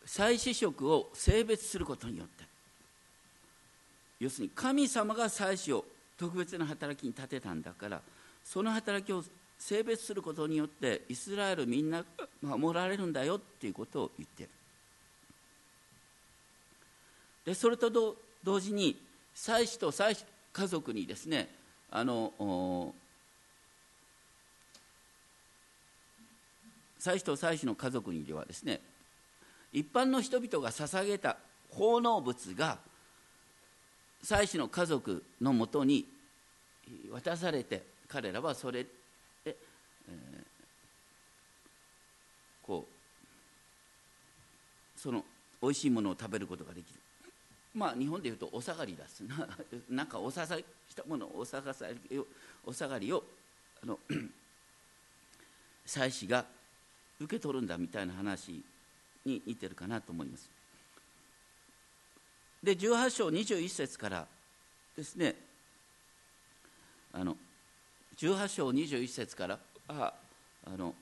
[0.06, 2.44] 祭司職を性別することによって
[4.20, 5.86] 要するに神様が祭司を
[6.18, 8.02] 特別な働きに立てたんだから
[8.44, 9.24] その働きを
[9.58, 12.04] 性別することによってイスラエルみんな
[12.42, 14.50] 守られるんだよっていうことを言ってる。
[17.46, 17.90] でそれと
[18.44, 19.02] 同時に
[19.34, 21.50] 祭司と祭司家族にですね
[21.92, 22.94] あの
[27.04, 28.80] 祭司と祭司の家族にではですね
[29.74, 31.36] 一般の人々が捧げた
[31.70, 32.78] 奉納物が
[34.22, 36.06] 祭司の家族のもとに
[37.12, 38.90] 渡されて彼らはそれで、
[39.46, 39.54] えー、
[42.66, 42.92] こう
[45.00, 45.26] その
[45.62, 47.00] 美味しいものを食べることができる。
[47.76, 49.46] まあ日本でいうとお下がりだすな
[49.90, 50.64] なんかおささし
[50.96, 51.76] たものお下が
[52.10, 52.26] りを
[52.66, 53.26] お下がりを
[53.84, 54.00] あの
[55.86, 56.46] 祭司が
[57.20, 58.64] 受け取るんだみたいな話
[59.26, 60.50] に似てるかなと思います。
[62.62, 64.26] で18章21節から
[64.96, 65.36] ですね
[67.12, 67.36] あの
[68.18, 69.60] 18章21節から
[69.90, 70.14] あ
[70.66, 70.94] あの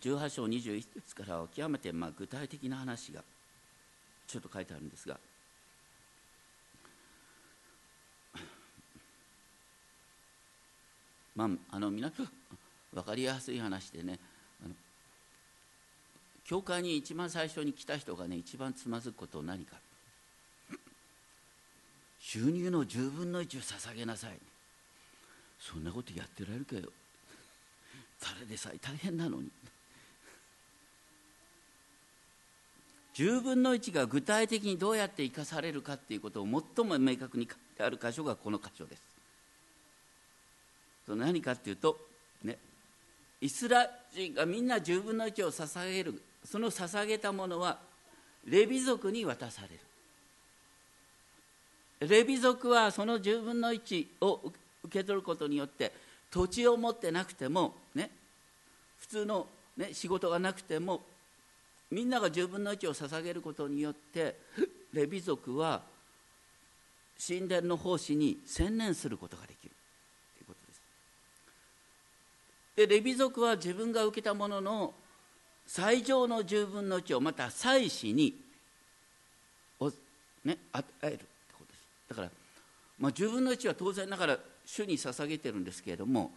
[0.00, 3.22] 18章21節からは極めてまあ具体的な話が
[4.26, 5.18] ちょっと書いてあるんですが
[11.34, 12.28] まああの皆さん
[12.92, 14.18] 分かりやすい話でね
[16.44, 19.76] 教会に一番最初に来た人がね一番つまずくことは何か。
[22.20, 24.38] 収入の10分の1を捧げなさい。
[25.58, 26.82] そんなことやってられるかよ。
[28.20, 29.50] 誰でさえ大変なのに。
[33.14, 39.13] 10分の1が具体的にどうやって生かされるかっていうことを最も明確に書いてある箇所がこの箇所です。
[41.08, 41.98] 何かっていうと
[42.42, 42.56] ね
[43.40, 47.78] イスラ人がみんな10分の1を捧げるその捧げたものは
[48.46, 49.80] レビ族に渡される。
[52.00, 54.40] レビ族はその10分の1を
[54.84, 55.92] 受け取ることによって
[56.30, 58.10] 土地を持ってなくてもね
[58.98, 59.46] 普通の、
[59.76, 61.02] ね、仕事がなくても
[61.90, 64.36] みんなが10分の1を捧げることによって
[64.92, 65.82] レビ族は
[67.24, 69.70] 神殿の奉仕に専念することができる
[70.36, 70.80] ということです
[72.76, 74.94] でレビ族は自分が受けたものの
[75.66, 78.34] 最上の10分の1をまた祭司に
[79.80, 79.90] を、
[80.44, 81.86] ね、与えるってことです。
[82.08, 82.30] だから、
[82.98, 86.32] まあ、10分の1は当然ながら主に捧げてるんですけれども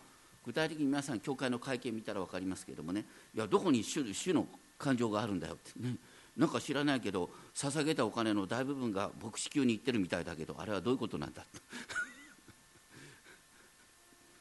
[0.46, 5.80] 具体的に皆さん教会の会見見たら分かりますけれどもねいやどこに主主の感情があるんだよって。
[5.80, 5.96] ね
[6.38, 11.44] なんか知らないけど捧げたお金の大部分が牧師級に行ってるみたいだけどあれはどういうことなんだ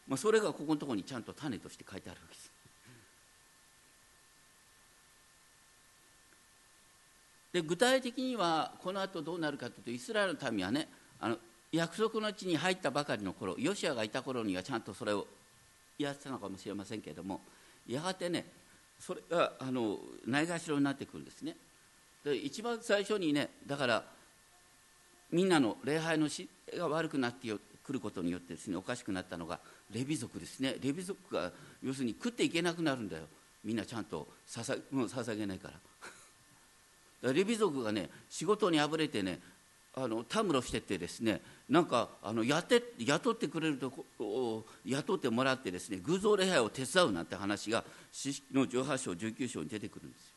[0.08, 2.52] まあそれがここのところにちゃんと種として書いてあるわけです。
[7.52, 10.88] で具体的にはこの後どうなるかというとイスラエルの民はね
[11.18, 11.38] あの
[11.72, 15.26] 約束の地に入ったばかりの頃ヨシアがいた頃にはちゃんとそれを
[15.98, 17.40] やってたのかもしれませんけれども
[17.88, 18.44] やがてね
[19.00, 21.56] それがあのないがしろになってくるんですね。
[22.24, 24.04] で一番最初にねだから
[25.30, 29.60] みんなの礼拝のしが悪くなってよくることによってですねおかしくなったのが
[29.94, 30.74] レビ族ですね。
[30.82, 33.22] レビ族が要するに食っていけなくなるんだよ。
[33.64, 35.70] みんなちゃんと捧もう捧げない か
[37.22, 37.32] ら。
[37.32, 39.40] レビ族がね仕事にあぶれてね
[39.94, 50.34] あのたむろしててですねなんかあのやって雇ってくれるとこ雇ってもらってですね偶像礼拝を手伝うなんて話が四式の18章19章に出てくるんですよ。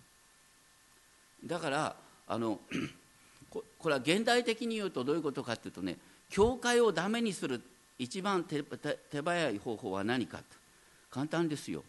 [1.45, 1.95] だから
[2.27, 2.59] あの
[3.49, 5.97] これは現代的に言うとどういうことかというとね
[6.29, 7.61] 教会をダメにする
[7.97, 8.63] 一番手
[9.21, 10.43] 早い方法は何かと。
[11.11, 11.83] 簡単ですよ。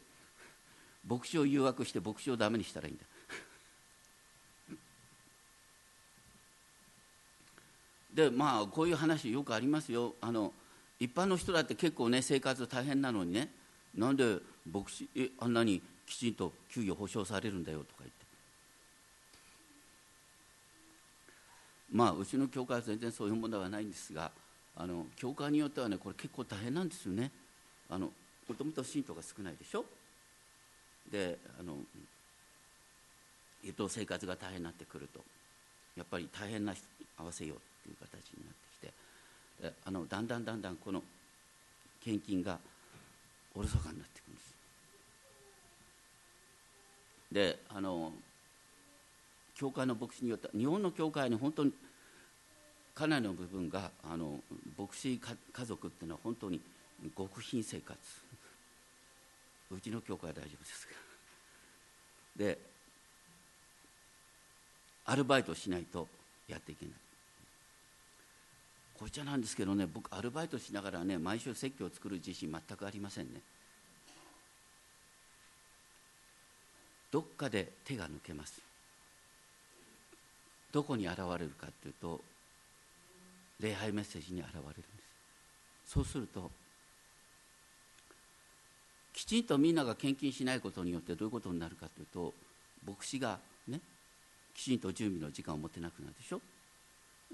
[1.06, 3.04] 牧師を誘惑して牧師をダメにしたらいいんだ。
[8.28, 10.16] でまあこういう話よくありますよ。
[10.20, 10.52] あの
[10.98, 13.54] 一般の人だって結構ね生活大変なのにね。
[13.94, 18.29] なんで牧師えあんなにきちんと給与保障されるんだよとか言って。
[21.92, 24.30] まあうちの教会は全然そういうものではないんですが
[24.76, 27.30] あの教会によってはねこれ結構大変なんですよね。
[27.88, 28.06] あの
[28.48, 29.84] もともと信徒が少ないでしょ？
[31.10, 31.76] であの
[33.64, 35.20] えっと生活が大変になってくると。
[35.96, 38.92] やっぱり大変な人に合わせようっていう形になってきて。
[39.84, 41.02] あのだんだんだんだんこの
[42.02, 42.58] 献金が
[43.54, 44.54] おろそかになっていくんです。
[47.32, 48.12] であの
[49.60, 51.72] 教会の牧師によって日本の教会に本当に
[52.94, 54.40] かなりの部分があの
[54.78, 56.58] 牧師家族っていうのは本当に
[57.14, 57.98] 極貧生活。
[59.70, 60.88] うちの教会は大丈夫です。
[60.88, 60.92] が
[62.36, 62.58] で
[65.04, 66.08] アルバイトしないと
[66.48, 66.94] やっていけない。
[68.98, 73.42] こいつなんですけどね僕アルバイトしながらね毎週説教を作る自信全くありませんね。
[77.10, 78.69] どっかで手が抜けます。
[80.72, 82.20] どこに現れるかというと
[83.60, 84.82] 礼拝メッセージに現れるんで
[85.86, 85.92] す。
[85.92, 86.50] そうすると
[89.12, 92.32] きちんとみんなが献金しないことによってどういうことになるかというと
[92.86, 93.80] 牧師がね
[94.54, 96.40] きちんと準備の時間を持てなくなるでしょ。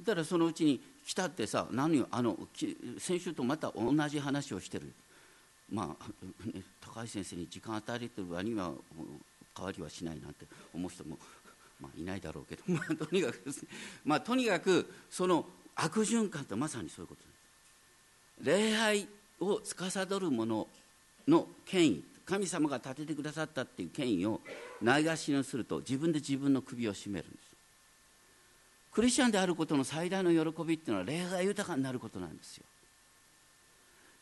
[0.03, 2.37] だからそのうちに来たってさ何あの
[2.99, 4.93] 先週とまた同じ話をしてる。
[5.68, 6.05] まあ、
[6.80, 8.70] 高橋先生に時間与えてる割には
[9.57, 11.18] 変わりはしないなんて思う人も、
[11.81, 13.68] まあ、いないだろうけど、 まあ、とにかくですね、
[14.05, 17.22] まあ、とにかくその悪循環ってまさにそういうこと。
[17.22, 17.29] で
[18.45, 19.09] す礼拝
[19.41, 20.68] を司る者
[21.29, 24.41] の権威神様が立ててくださったっていう権威を
[24.83, 27.47] ないがしろにすると自分で自分の首を絞めるんです。
[28.93, 32.64] クリスチャンであることの最大の喜びっていうのは礼拝が豊かになることなんですよ。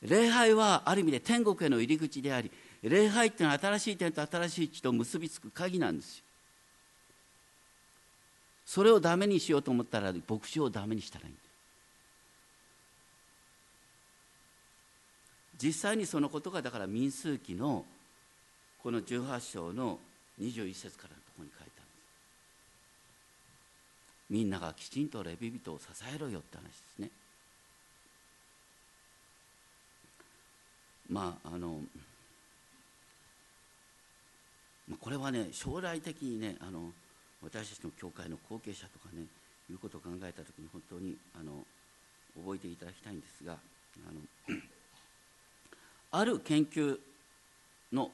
[0.03, 2.51] 礼拝はある意味で天国への入り口であり
[2.83, 6.25] 礼拝っていうのは新しい点と新しい地と結びつく鍵なんですよ。
[8.67, 11.41] それをダメにしようと思ったら牧師をダメにしたらいいんだ
[15.63, 17.85] 実際にそのことがだから民数記の
[18.83, 19.99] この18章の
[20.41, 22.05] 21節からのところに書いてあるんです。
[24.31, 25.85] みんながきちんとレビ人を支
[26.15, 27.11] えろよって話ですね。
[31.09, 31.81] まああの
[35.01, 36.93] これはね将来的にねあの
[37.45, 39.27] 私たちの教会の後継者とかね
[39.71, 41.65] いうことを考えた時に本当にあの
[42.43, 44.59] 覚えていただきたいんですがあの
[46.11, 46.99] ある研究
[47.93, 48.11] の、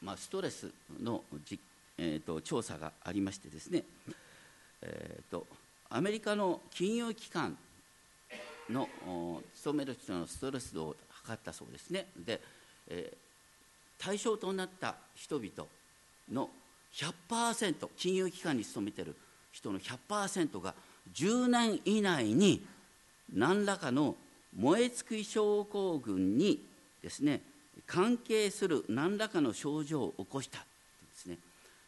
[0.00, 0.70] まあ、ストレス
[1.02, 1.58] のじ、
[1.98, 3.82] えーと、調査がありましてですね、
[4.80, 5.46] えーと、
[5.90, 7.56] アメリカの金融機関
[8.70, 8.88] の
[9.54, 12.06] 勤める人のストレス度を測ったそうですね。
[12.16, 12.40] で、
[12.88, 15.68] えー、対象となった人々
[16.32, 16.48] の
[16.94, 19.16] 100%金融機関に勤めてる
[19.52, 20.74] 人の100%が
[21.14, 22.64] 10年以内に
[23.34, 24.14] 何らかの
[24.56, 26.62] 燃え尽き症候群に
[27.02, 27.40] ですね
[27.86, 30.64] 関係する何らかの症状を起こしたで
[31.14, 31.38] すね。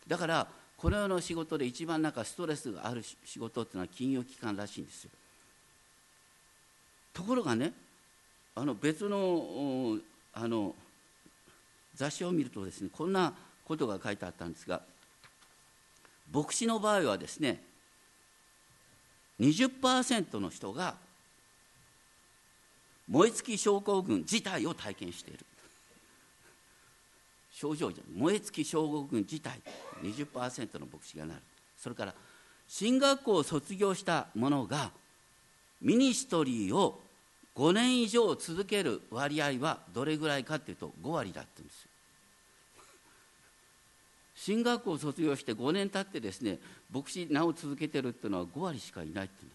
[0.09, 0.47] だから
[0.77, 5.11] この世の仕事で一番なんかストレスがある仕事っていうのは金融機関らしいんですよ。
[7.13, 7.73] ところがね
[8.55, 9.99] あの別の
[10.33, 10.75] あの
[11.95, 13.33] 雑誌を見るとですねこんな
[13.65, 14.83] ことが書いてあったんですが
[16.35, 17.63] 牧師の場合はですね
[19.41, 20.97] 20%の人が
[23.09, 25.41] 燃え尽き症候群自体を体験している。
[27.53, 29.61] 症状じゃ燃え尽き症候群自体
[30.03, 31.41] 20%の牧師がなる。
[31.79, 32.15] それから
[32.67, 34.91] 進学校を卒業した者が
[35.81, 37.01] ミニストリーを
[37.55, 41.91] 5年以上続ける割合はどれぐらいかっていうと5割だって言うんですよ。
[44.37, 46.59] 進学校を卒業して5年経ってですね
[46.93, 49.49] 牧師名を続けてるっていうのは5割しかいないってい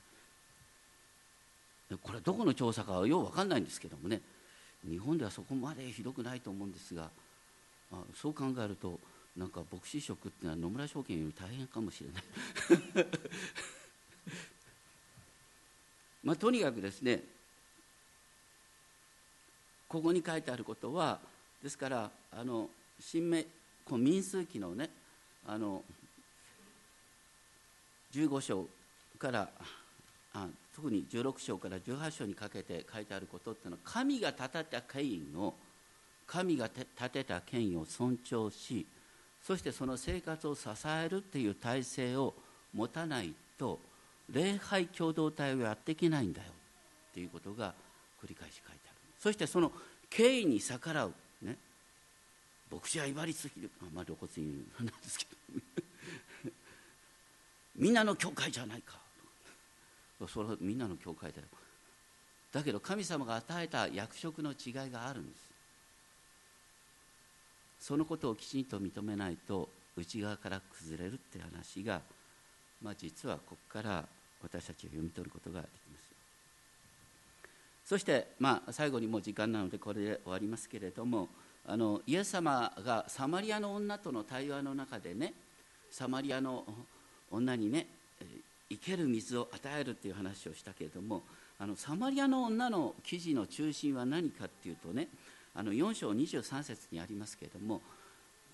[1.93, 4.21] うこれはどこの調査かはよう分かんないんですけどもね
[4.87, 7.09] 日本ではそこまでひどくないと思うんですが、
[7.91, 8.99] まあ、そう考えると
[9.35, 12.23] なんか牧師職っていうのは野村証券より大変かもしれない。
[16.23, 17.23] まあとにかくですね
[19.87, 21.19] ここに書いてあることは
[21.63, 22.69] ですからあの
[22.99, 23.43] 新明
[23.89, 24.89] この民数記のね
[25.47, 25.83] あの
[28.13, 28.67] 15章
[29.17, 29.49] から
[30.33, 35.53] あ特に16章から18章にかけて書いてあることっていうのは神が立てた権威を
[36.27, 38.85] 神が立てた権威を尊重し
[39.41, 42.35] そしてその生活を支えるっていう体制を
[42.73, 43.79] 持たないと
[44.31, 46.47] 礼拝共同体をやっていけないんだよ
[47.11, 47.73] っていうことが
[48.23, 48.95] 繰り返し書いてある。
[49.19, 49.71] そしてその
[50.09, 51.13] 権威に逆らう。
[52.71, 53.71] 牧師は威張りすぎる。
[53.81, 55.31] あんまあ露骨に言うなんですけど
[57.75, 58.97] みんなの教会じゃないか。
[60.27, 61.47] それはみんなの教会だよ。
[62.51, 65.49] だけど神様が与えた役職の違いがあるんです。
[67.79, 72.01] そのことをきちんと認めないと内側から崩れるって話が、
[72.81, 74.05] まあ、実はここから
[74.43, 76.03] 私たちが読み取ることができます。
[77.85, 81.29] そして、まあ、最後にもう時間なのでこれで終わりますけれども
[81.71, 85.33] あのイエス様がサマリアの女との対話の中でね
[85.91, 86.65] サマリアの
[87.29, 87.85] 女にね
[88.69, 91.21] 生ける水を与えるっていう話をしたけれども
[91.59, 95.09] あのサマリアの女の記事の中心は何かっていうとね
[95.53, 97.81] あの4章23節にありますけれども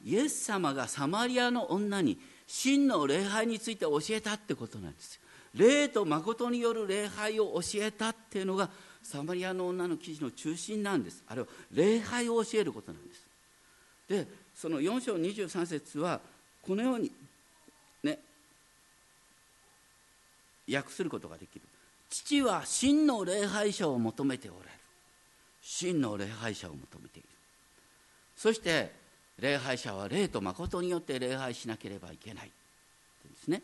[0.04, 5.22] イエス様がサマリアの女に真の礼拝について教えたってことなんですよ。
[5.56, 8.70] 霊と誠による礼拝を教えたっていうのが
[9.06, 11.24] サマリアの女の記事の中心なんです。
[11.28, 13.22] あれは礼拝を教えることなんです。
[14.10, 16.20] でその4章23節は
[16.64, 17.12] このように
[18.04, 18.18] ね
[20.72, 21.62] 訳することができる。
[22.10, 24.72] 父は真の礼拝者を求めておられる。
[25.62, 27.30] 真の礼拝者を求めている。
[28.36, 28.92] そして
[29.38, 32.48] 礼拝者は霊と誠によって礼拝しなければいけない。
[32.48, 32.52] で
[33.38, 33.62] すね。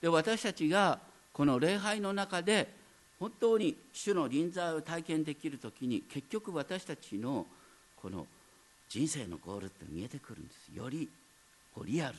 [0.00, 0.98] で私たちが
[1.34, 2.79] この礼拝の中で
[3.20, 7.46] 本当に主の臨在を体験できる時に結局私たちの
[8.00, 8.26] この
[8.88, 10.76] 人生のゴールって見えてくるんです。
[10.76, 11.08] より
[11.74, 12.14] こうリアル。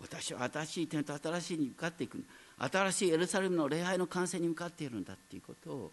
[0.00, 2.22] 私は新しい点と新しいに向かっていく。
[2.58, 5.90] 新しいエルサレムの礼拝の完成に向かっているんだっていうことを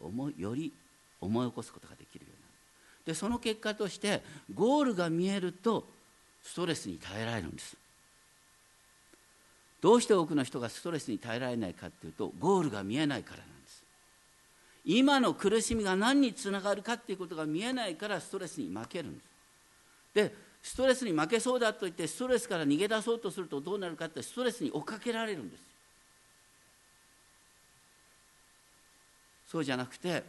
[0.00, 0.72] 思より
[1.20, 2.52] 思い起こすことができるようになる。
[3.06, 4.22] でその結果として
[4.52, 5.86] ゴールが見えると
[6.42, 7.76] ストレスに耐えられるんです。
[9.86, 13.84] どうして多くの人がストレスに耐えられないかっていうとゴールが見えないからなんです。
[14.84, 19.24] 今の苦しみが何につながるかっていうことが見えないからストレスに負けるんです。
[20.12, 25.62] でストレスに負けそうだと言ってストレスから逃げ出そうとするとどうなるかってストレスに追っかけられるんです。
[29.52, 30.24] そうじゃなくて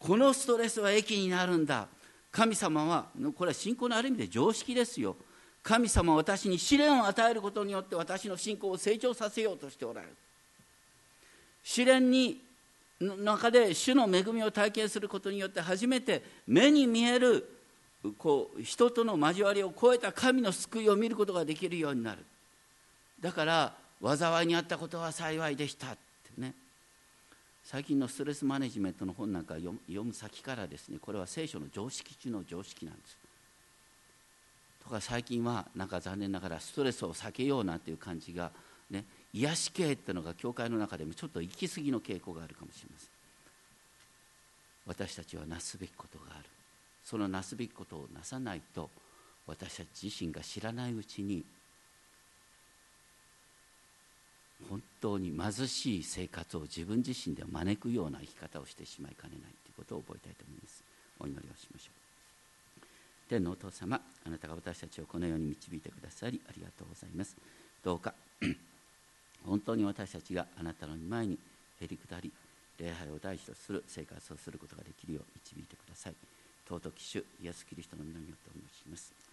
[0.00, 1.86] このストレスは益になるんだ。
[2.32, 5.14] 神様はこれは信仰のある意味で常識ですよ。
[5.68, 10.14] 神様は私に試練を与えることによって私の信仰を成長させようとしておられる。
[11.62, 12.40] 試練に
[12.98, 17.46] 中で主の恵みを体験することによって初めて目に見える
[18.16, 22.24] こう人との交わりを超えた神の救いを見ることができるようになる。
[23.20, 25.98] だから災いにあったことは幸いでしたって
[26.40, 26.54] ね。
[27.62, 33.27] 最近のストレスマネジメントの本なんか読む先からですねこれは聖書の常識中の常識なんです。
[34.88, 38.50] とか最近はなんか残念ながらストレスを避けようなんていう感じが
[38.90, 43.08] ね癒し系っていうのが教会の中でもちょっと行き過ぎの傾向があるかもしれません。
[44.86, 46.44] 私たちはなすべきことがある。
[47.04, 48.88] そのなすべきことをなさないと
[49.46, 51.44] 私たち自身が知らないうちに
[54.70, 60.82] 本当に貧しい生活を自分自身で招くような生き方をしてしまいかねないということを覚えたいと思います。
[61.20, 61.97] お祈りをしましょう。
[63.28, 67.36] 天のお父様あなたが私たちをこのように導いてくださりありがとうございます。
[67.84, 68.14] どうか
[69.44, 71.38] 本当に私たちがあなたの前に
[71.80, 72.32] へり下り
[72.78, 76.14] 礼拝を大事とする生活をすることができるよう導いてください。
[76.68, 79.27] 尊き主イエス・キリストの皆によってお願いします。